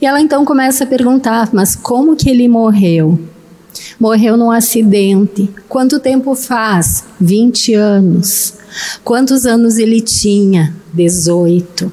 E 0.01 0.07
ela 0.07 0.21
então 0.21 0.45
começa 0.45 0.85
a 0.85 0.87
perguntar: 0.87 1.51
mas 1.53 1.75
como 1.77 2.17
que 2.17 2.29
ele 2.29 2.49
morreu? 2.49 3.19
Morreu 3.99 4.37
num 4.37 4.51
acidente. 4.51 5.51
Quanto 5.69 6.01
tempo 6.01 6.35
faz? 6.35 7.05
20 7.21 7.75
anos. 7.75 8.55
Quantos 9.05 9.47
anos 9.47 9.79
ele 9.79 10.01
tinha? 10.01 10.75
18. 10.93 11.93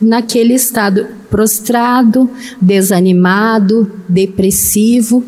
Naquele 0.00 0.54
estado 0.54 1.06
prostrado, 1.30 2.28
desanimado, 2.60 3.90
depressivo, 4.08 5.24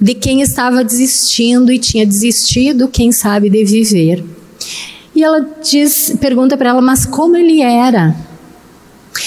de 0.00 0.14
quem 0.14 0.42
estava 0.42 0.84
desistindo 0.84 1.72
e 1.72 1.78
tinha 1.78 2.06
desistido, 2.06 2.88
quem 2.88 3.10
sabe, 3.10 3.48
de 3.48 3.64
viver. 3.64 4.22
E 5.14 5.22
ela 5.22 5.48
diz, 5.62 6.14
pergunta 6.20 6.56
para 6.58 6.70
ela, 6.70 6.82
mas 6.82 7.06
como 7.06 7.36
ele 7.36 7.62
era? 7.62 8.14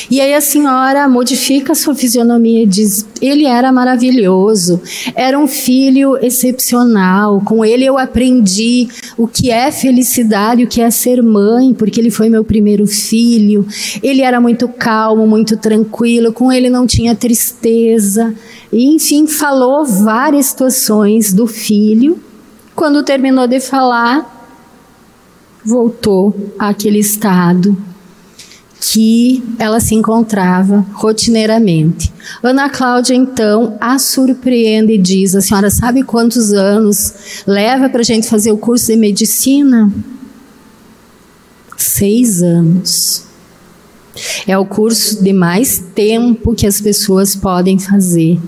E 0.10 0.20
aí 0.22 0.34
a 0.34 0.42
senhora 0.42 1.08
modifica 1.08 1.76
sua 1.76 1.96
fisionomia 1.96 2.64
e 2.64 2.66
diz: 2.66 3.06
ele 3.22 3.46
era 3.46 3.72
maravilhoso, 3.72 4.82
era 5.16 5.38
um 5.38 5.48
filho 5.48 6.18
excepcional, 6.18 7.42
com 7.42 7.64
ele 7.64 7.86
eu 7.86 7.98
aprendi 7.98 8.88
o 9.18 9.28
que 9.28 9.52
é 9.52 9.72
felicidade, 9.72 10.64
o 10.64 10.68
que 10.68 10.82
é 10.82 10.90
ser 10.90 11.22
mãe, 11.22 11.74
porque 11.74 12.00
ele 12.00 12.12
foi 12.12 12.30
meu 12.30 12.44
primeiro 12.44 12.86
filho. 12.86 13.66
Ele 14.02 14.22
era 14.22 14.40
muito 14.40 14.68
calmo, 14.68 15.28
muito 15.28 15.58
tranquilo, 15.58 16.34
com 16.34 16.52
ele 16.52 16.70
não 16.70 16.86
tinha 16.86 17.16
tristeza. 17.16 18.34
E, 18.72 18.86
enfim, 18.96 19.28
falou 19.28 19.86
várias 19.86 20.48
situações 20.48 21.34
do 21.34 21.48
filho. 21.48 22.20
Quando 22.76 23.04
terminou 23.04 23.48
de 23.48 23.60
falar, 23.60 24.38
voltou 25.66 26.34
àquele 26.58 27.00
estado 27.00 27.89
que 28.80 29.44
ela 29.58 29.80
se 29.80 29.94
encontrava 29.94 30.86
rotineiramente. 30.94 32.14
Ana 32.42 32.70
Cláudia, 32.70 33.14
então, 33.14 33.78
a 33.80 34.00
surpreende 34.00 34.94
e 34.94 34.98
diz: 34.98 35.36
A 35.36 35.42
senhora 35.42 35.70
sabe 35.70 36.04
quantos 36.04 36.54
anos 36.54 37.14
leva 37.46 37.90
para 37.90 38.02
a 38.02 38.04
gente 38.04 38.28
fazer 38.28 38.52
o 38.52 38.58
curso 38.58 38.88
de 38.88 38.96
medicina? 38.96 39.92
Seis 41.78 42.42
anos. 42.42 43.24
É 44.48 44.58
o 44.58 44.66
curso 44.66 45.24
de 45.24 45.32
mais 45.32 45.80
tempo 45.94 46.54
que 46.54 46.68
as 46.68 46.82
pessoas 46.82 47.36
podem 47.36 47.80
fazer. 47.80 48.40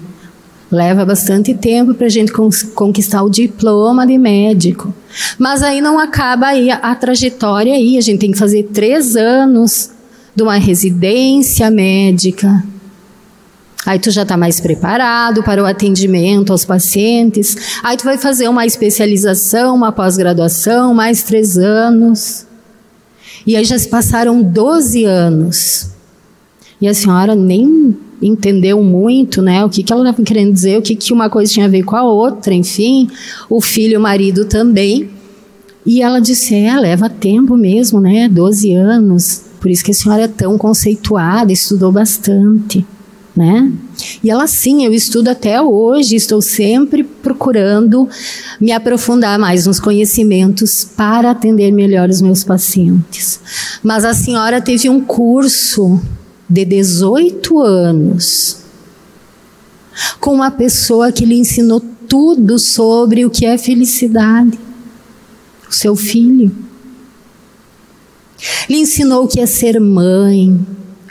Leva 0.70 1.06
bastante 1.06 1.54
tempo 1.54 1.94
para 1.94 2.08
a 2.08 2.10
gente 2.10 2.32
conquistar 2.74 3.24
o 3.24 3.30
diploma 3.30 4.08
de 4.08 4.18
médico. 4.18 4.94
Mas 5.38 5.62
aí 5.62 5.82
não 5.82 6.00
acaba 6.00 6.48
aí 6.48 6.72
a, 6.72 6.76
a 6.78 6.96
trajetória 6.96 7.74
aí. 7.74 7.98
A 7.98 8.02
gente 8.02 8.20
tem 8.20 8.32
que 8.32 8.38
fazer 8.38 8.64
três 8.72 9.16
anos 9.18 9.92
de 10.36 10.44
uma 10.44 10.58
residência 10.58 11.70
médica. 11.70 12.64
Aí 13.86 13.98
tu 13.98 14.12
já 14.12 14.22
está 14.22 14.38
mais 14.38 14.60
preparado 14.60 15.42
para 15.44 15.62
o 15.62 15.66
atendimento 15.66 16.52
aos 16.52 16.64
pacientes. 16.64 17.80
Aí 17.84 17.98
tu 17.98 18.04
vai 18.04 18.18
fazer 18.18 18.48
uma 18.48 18.66
especialização, 18.66 19.76
uma 19.76 19.92
pós-graduação, 19.92 20.94
mais 20.94 21.24
três 21.24 21.58
anos. 21.58 22.46
E 23.46 23.56
aí 23.56 23.66
já 23.66 23.78
se 23.78 23.90
passaram 23.90 24.42
12 24.42 25.04
anos. 25.06 25.90
E 26.80 26.88
a 26.88 26.94
senhora 26.94 27.36
nem 27.36 27.98
entendeu 28.22 28.84
muito, 28.84 29.42
né? 29.42 29.66
O 29.66 29.70
que, 29.70 29.82
que 29.82 29.92
ela 29.92 30.04
estava 30.08 30.24
querendo 30.24 30.54
dizer, 30.54 30.78
o 30.78 30.82
que, 30.82 30.96
que 30.96 31.12
uma 31.12 31.30
coisa 31.30 31.52
tinha 31.52 31.66
a 31.66 31.70
ver 31.70 31.84
com 31.84 31.96
a 31.96 32.04
outra, 32.04 32.54
enfim. 32.54 33.10
O 33.50 33.60
filho 33.60 33.94
e 33.94 33.98
o 33.98 34.02
marido 34.02 34.46
também. 34.46 35.10
E 35.84 36.04
ela 36.04 36.20
disse: 36.20 36.54
é, 36.54 36.80
leva 36.80 37.10
tempo 37.10 37.58
mesmo, 37.58 38.00
né? 38.00 38.30
12 38.30 38.74
anos. 38.74 39.51
Por 39.62 39.70
isso 39.70 39.86
que 39.86 39.92
a 39.92 39.94
senhora 39.94 40.24
é 40.24 40.28
tão 40.28 40.58
conceituada, 40.58 41.54
estudou 41.54 41.92
bastante, 41.92 42.84
né? 43.36 43.72
E 44.24 44.32
ela 44.32 44.48
sim, 44.48 44.84
eu 44.84 44.92
estudo 44.92 45.28
até 45.28 45.62
hoje, 45.62 46.16
estou 46.16 46.42
sempre 46.42 47.04
procurando 47.04 48.10
me 48.60 48.72
aprofundar 48.72 49.38
mais 49.38 49.68
nos 49.68 49.80
conhecimentos 49.80 50.84
para 50.84 51.30
atender 51.30 51.72
melhor 51.72 52.10
os 52.10 52.22
meus 52.22 52.44
pacientes. 52.44 53.40
Mas 53.84 54.04
a 54.04 54.16
senhora 54.16 54.60
teve 54.60 54.90
um 54.90 55.00
curso 55.00 56.02
de 56.50 56.66
18 56.66 57.60
anos 57.62 58.58
com 60.20 60.34
uma 60.34 60.50
pessoa 60.50 61.12
que 61.12 61.24
lhe 61.24 61.36
ensinou 61.36 61.80
tudo 62.08 62.58
sobre 62.58 63.26
o 63.26 63.30
que 63.30 63.46
é 63.46 63.60
felicidade, 63.60 64.60
o 65.70 65.74
seu 65.74 65.96
filho. 65.96 66.52
Lhe 68.70 68.78
ensinou 68.78 69.26
o 69.26 69.28
que 69.28 69.40
é 69.40 69.46
ser 69.46 69.80
mãe, 69.80 70.60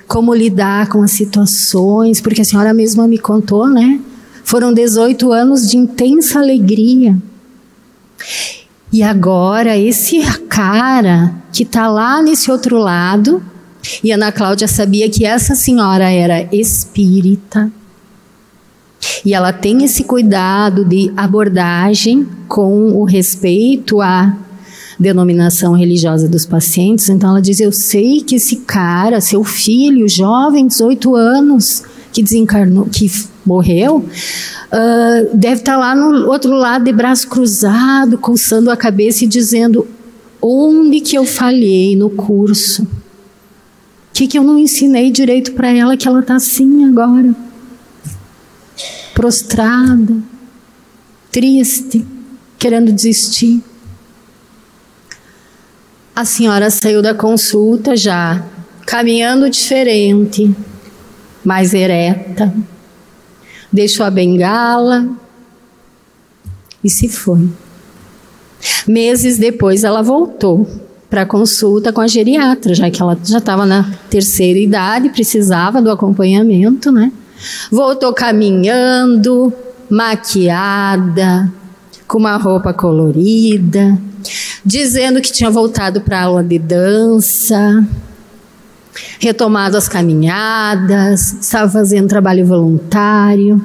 como 0.06 0.34
lidar 0.34 0.88
com 0.88 1.02
as 1.02 1.12
situações, 1.12 2.20
porque 2.20 2.40
a 2.40 2.44
senhora 2.44 2.74
mesma 2.74 3.06
me 3.06 3.18
contou, 3.18 3.68
né? 3.68 4.00
Foram 4.44 4.72
18 4.72 5.30
anos 5.30 5.68
de 5.70 5.76
intensa 5.76 6.40
alegria. 6.40 7.16
E 8.92 9.02
agora, 9.02 9.78
esse 9.78 10.20
cara 10.48 11.32
que 11.52 11.62
está 11.62 11.88
lá 11.88 12.20
nesse 12.20 12.50
outro 12.50 12.76
lado, 12.78 13.40
e 14.02 14.10
Ana 14.10 14.32
Cláudia 14.32 14.66
sabia 14.66 15.08
que 15.08 15.24
essa 15.24 15.54
senhora 15.54 16.10
era 16.10 16.48
espírita, 16.52 17.70
e 19.24 19.32
ela 19.32 19.52
tem 19.52 19.84
esse 19.84 20.04
cuidado 20.04 20.84
de 20.84 21.12
abordagem 21.16 22.26
com 22.48 22.90
o 22.92 23.04
respeito 23.04 24.00
à 24.00 24.36
denominação 25.01 25.72
religiosa 25.72 26.28
dos 26.28 26.46
pacientes. 26.46 27.09
Então 27.09 27.30
ela 27.30 27.42
diz: 27.42 27.59
Eu 27.59 27.72
sei 27.72 28.20
que 28.20 28.36
esse 28.36 28.57
cara, 28.57 29.20
seu 29.20 29.42
filho, 29.42 30.09
jovem, 30.09 30.66
18 30.66 31.16
anos, 31.16 31.82
que 32.12 32.22
desencarnou, 32.22 32.86
que 32.86 33.11
morreu, 33.44 33.96
uh, 33.96 35.36
deve 35.36 35.62
estar 35.62 35.76
lá 35.76 35.96
no 35.96 36.30
outro 36.30 36.53
lado 36.53 36.84
de 36.84 36.92
braço 36.92 37.26
cruzado, 37.26 38.18
coçando 38.18 38.70
a 38.70 38.76
cabeça 38.76 39.24
e 39.24 39.26
dizendo: 39.26 39.86
Onde 40.40 41.01
que 41.01 41.16
eu 41.16 41.24
falhei 41.24 41.96
no 41.96 42.11
curso? 42.11 42.82
O 42.82 44.12
que, 44.12 44.26
que 44.26 44.38
eu 44.38 44.44
não 44.44 44.59
ensinei 44.59 45.11
direito 45.11 45.53
para 45.53 45.72
ela 45.72 45.96
que 45.96 46.07
ela 46.07 46.20
está 46.20 46.34
assim 46.34 46.84
agora? 46.84 47.34
prostrada, 49.20 50.16
triste, 51.30 52.07
querendo 52.59 52.90
desistir. 52.90 53.62
A 56.14 56.24
senhora 56.24 56.70
saiu 56.70 57.00
da 57.00 57.14
consulta 57.14 57.96
já 57.96 58.44
caminhando 58.86 59.48
diferente, 59.48 60.54
mais 61.44 61.72
ereta, 61.72 62.52
deixou 63.72 64.04
a 64.04 64.11
bengala 64.11 65.08
e 66.82 66.90
se 66.90 67.08
foi. 67.08 67.48
Meses 68.86 69.38
depois 69.38 69.84
ela 69.84 70.02
voltou 70.02 70.68
para 71.08 71.26
consulta 71.26 71.92
com 71.92 72.00
a 72.00 72.06
geriatra, 72.06 72.74
já 72.74 72.90
que 72.90 73.00
ela 73.00 73.18
já 73.24 73.38
estava 73.38 73.64
na 73.64 73.90
terceira 74.08 74.58
idade, 74.58 75.08
precisava 75.11 75.80
do 75.80 75.90
acompanhamento, 75.90 76.92
né? 76.92 77.12
Voltou 77.70 78.12
caminhando, 78.12 79.52
maquiada, 79.88 81.50
com 82.06 82.18
uma 82.18 82.36
roupa 82.36 82.72
colorida, 82.72 83.98
dizendo 84.64 85.20
que 85.20 85.32
tinha 85.32 85.50
voltado 85.50 86.00
para 86.00 86.20
a 86.20 86.24
aula 86.24 86.44
de 86.44 86.58
dança, 86.58 87.86
retomado 89.18 89.76
as 89.76 89.88
caminhadas, 89.88 91.32
estava 91.40 91.70
fazendo 91.70 92.08
trabalho 92.08 92.46
voluntário. 92.46 93.62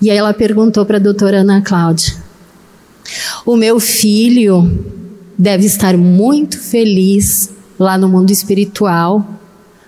E 0.00 0.10
aí 0.10 0.16
ela 0.16 0.34
perguntou 0.34 0.84
para 0.84 0.96
a 0.96 1.00
doutora 1.00 1.38
Ana 1.38 1.62
Cláudia: 1.62 2.14
O 3.44 3.56
meu 3.56 3.78
filho 3.80 4.84
deve 5.38 5.66
estar 5.66 5.96
muito 5.96 6.58
feliz 6.58 7.50
lá 7.78 7.98
no 7.98 8.08
mundo 8.08 8.30
espiritual 8.30 9.26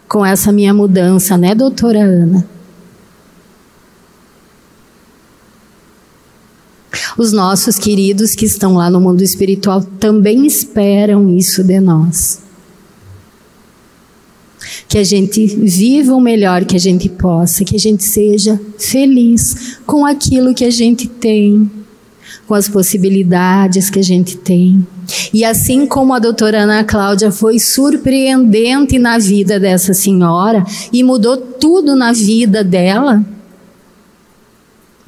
com 0.07 0.25
essa 0.25 0.51
minha 0.51 0.73
mudança, 0.73 1.37
né, 1.37 1.55
doutora 1.55 2.01
Ana? 2.01 2.58
Os 7.17 7.33
nossos 7.33 7.79
queridos 7.79 8.35
que 8.35 8.45
estão 8.45 8.75
lá 8.75 8.91
no 8.91 9.01
mundo 9.01 9.23
espiritual 9.23 9.83
também 9.99 10.47
esperam 10.47 11.29
isso 11.37 11.63
de 11.63 11.81
nós. 11.81 12.41
Que 14.89 14.99
a 14.99 15.05
gente 15.05 15.47
viva 15.47 16.15
o 16.15 16.21
melhor 16.21 16.65
que 16.65 16.77
a 16.77 16.81
gente 16.81 17.09
possa, 17.09 17.65
que 17.65 17.77
a 17.77 17.79
gente 17.79 18.05
seja 18.05 18.61
feliz 18.79 19.79
com 19.87 20.05
aquilo 20.05 20.55
que 20.55 20.65
a 20.65 20.71
gente 20.71 21.07
tem, 21.07 21.71
com 22.47 22.55
as 22.55 22.69
possibilidades 22.69 23.91
que 23.91 23.99
a 23.99 24.03
gente 24.03 24.37
tem. 24.37 24.87
E 25.33 25.45
assim 25.45 25.87
como 25.87 26.15
a 26.15 26.19
doutora 26.19 26.63
Ana 26.63 26.85
Cláudia 26.85 27.31
foi 27.31 27.59
surpreendente 27.59 28.99
na 28.99 29.19
vida 29.19 29.59
dessa 29.59 29.95
senhora 29.95 30.65
e 30.93 31.03
mudou 31.03 31.37
tudo 31.37 31.95
na 31.95 32.13
vida 32.13 32.63
dela, 32.63 33.25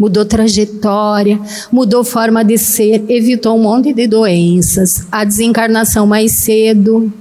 mudou 0.00 0.24
trajetória, 0.24 1.38
mudou 1.70 2.02
forma 2.02 2.42
de 2.42 2.56
ser, 2.56 3.04
evitou 3.06 3.54
um 3.58 3.62
monte 3.62 3.92
de 3.92 4.06
doenças, 4.06 5.06
a 5.12 5.24
desencarnação 5.24 6.06
mais 6.06 6.32
cedo. 6.32 7.12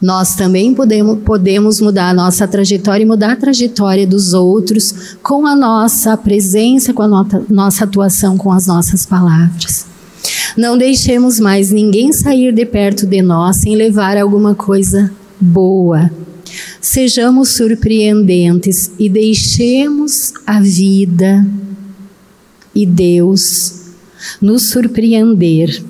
Nós 0.00 0.34
também 0.34 0.74
podemos, 0.74 1.20
podemos 1.22 1.80
mudar 1.80 2.08
a 2.08 2.14
nossa 2.14 2.48
trajetória 2.48 3.04
e 3.04 3.06
mudar 3.06 3.30
a 3.30 3.36
trajetória 3.36 4.04
dos 4.04 4.32
outros 4.32 5.16
com 5.22 5.46
a 5.46 5.54
nossa 5.54 6.16
presença, 6.16 6.92
com 6.92 7.02
a 7.02 7.08
nossa, 7.08 7.42
nossa 7.48 7.84
atuação, 7.84 8.36
com 8.36 8.50
as 8.50 8.66
nossas 8.66 9.06
palavras. 9.06 9.86
Não 10.56 10.76
deixemos 10.76 11.38
mais 11.38 11.70
ninguém 11.70 12.12
sair 12.12 12.52
de 12.52 12.66
perto 12.66 13.06
de 13.06 13.22
nós 13.22 13.58
sem 13.58 13.76
levar 13.76 14.16
alguma 14.16 14.56
coisa 14.56 15.08
boa 15.40 16.10
Sejamos 16.80 17.56
surpreendentes 17.56 18.92
e 18.98 19.08
deixemos 19.08 20.32
a 20.46 20.60
vida 20.60 21.46
e 22.74 22.86
Deus 22.86 23.92
nos 24.40 24.70
surpreender. 24.70 25.82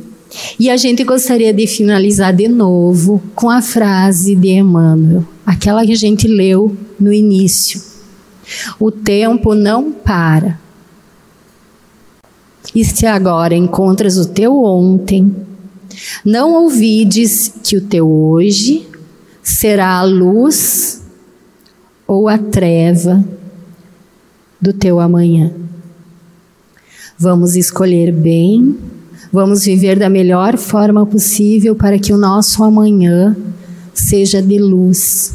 E 0.58 0.70
a 0.70 0.76
gente 0.76 1.04
gostaria 1.04 1.52
de 1.52 1.66
finalizar 1.66 2.34
de 2.34 2.48
novo 2.48 3.22
com 3.34 3.50
a 3.50 3.60
frase 3.60 4.34
de 4.34 4.48
Emmanuel, 4.48 5.26
aquela 5.44 5.84
que 5.84 5.92
a 5.92 5.96
gente 5.96 6.26
leu 6.26 6.76
no 6.98 7.12
início. 7.12 7.80
O 8.78 8.90
tempo 8.90 9.54
não 9.54 9.92
para. 9.92 10.60
E 12.74 12.84
se 12.84 13.06
agora 13.06 13.54
encontras 13.54 14.16
o 14.16 14.26
teu 14.26 14.56
ontem, 14.62 15.34
não 16.24 16.52
ouvides 16.54 17.52
que 17.62 17.76
o 17.76 17.82
teu 17.82 18.10
hoje 18.10 18.86
será 19.42 19.96
a 19.98 20.04
luz 20.04 21.02
ou 22.06 22.28
a 22.28 22.38
treva 22.38 23.24
do 24.60 24.72
teu 24.72 25.00
amanhã. 25.00 25.52
Vamos 27.18 27.56
escolher 27.56 28.12
bem, 28.12 28.76
vamos 29.32 29.64
viver 29.64 29.98
da 29.98 30.08
melhor 30.08 30.56
forma 30.56 31.04
possível 31.04 31.74
para 31.74 31.98
que 31.98 32.12
o 32.12 32.18
nosso 32.18 32.62
amanhã 32.62 33.36
seja 33.92 34.42
de 34.42 34.58
luz. 34.58 35.34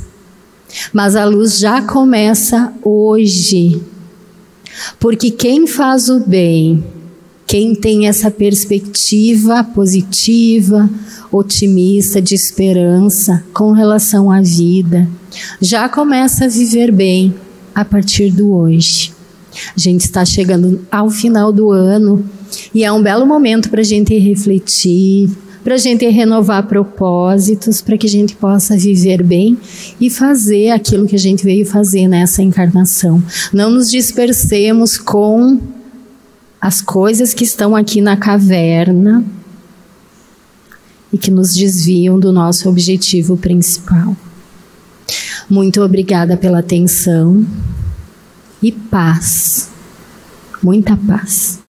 Mas 0.93 1.15
a 1.15 1.25
luz 1.25 1.59
já 1.59 1.81
começa 1.81 2.73
hoje. 2.83 3.81
Porque 4.99 5.31
quem 5.31 5.65
faz 5.65 6.09
o 6.09 6.19
bem, 6.19 6.83
quem 7.47 7.73
tem 7.73 8.09
essa 8.09 8.29
perspectiva 8.29 9.63
positiva, 9.63 10.89
otimista, 11.31 12.21
de 12.21 12.35
esperança 12.35 13.41
com 13.53 13.71
relação 13.71 14.29
à 14.29 14.41
vida, 14.41 15.07
já 15.61 15.87
começa 15.87 16.45
a 16.45 16.49
viver 16.49 16.91
bem 16.91 17.33
a 17.73 17.85
partir 17.85 18.31
do 18.31 18.51
hoje. 18.51 19.13
A 19.75 19.79
gente 19.79 20.01
está 20.01 20.25
chegando 20.25 20.85
ao 20.91 21.09
final 21.09 21.53
do 21.53 21.71
ano 21.71 22.23
e 22.75 22.83
é 22.83 22.91
um 22.91 23.01
belo 23.01 23.25
momento 23.25 23.69
para 23.69 23.79
a 23.79 23.83
gente 23.83 24.17
refletir, 24.19 25.29
para 25.63 25.75
a 25.75 25.77
gente 25.77 26.05
renovar 26.07 26.67
propósitos, 26.67 27.81
para 27.81 27.97
que 27.97 28.07
a 28.07 28.09
gente 28.09 28.35
possa 28.35 28.77
viver 28.77 29.23
bem 29.23 29.57
e 30.01 30.09
fazer 30.09 30.71
aquilo 30.71 31.07
que 31.07 31.15
a 31.15 31.19
gente 31.19 31.45
veio 31.45 31.65
fazer 31.65 32.09
nessa 32.09 32.41
encarnação. 32.41 33.23
Não 33.53 33.71
nos 33.71 33.89
dispersemos 33.89 34.97
com 34.97 35.59
as 36.59 36.81
coisas 36.81 37.33
que 37.33 37.43
estão 37.43 37.75
aqui 37.75 38.01
na 38.01 38.17
caverna, 38.17 39.23
e 41.11 41.17
que 41.17 41.31
nos 41.31 41.53
desviam 41.53 42.19
do 42.19 42.31
nosso 42.31 42.69
objetivo 42.69 43.37
principal. 43.37 44.15
Muito 45.49 45.81
obrigada 45.81 46.35
pela 46.35 46.59
atenção 46.59 47.45
e 48.61 48.71
paz, 48.71 49.69
muita 50.61 50.97
paz. 50.97 51.66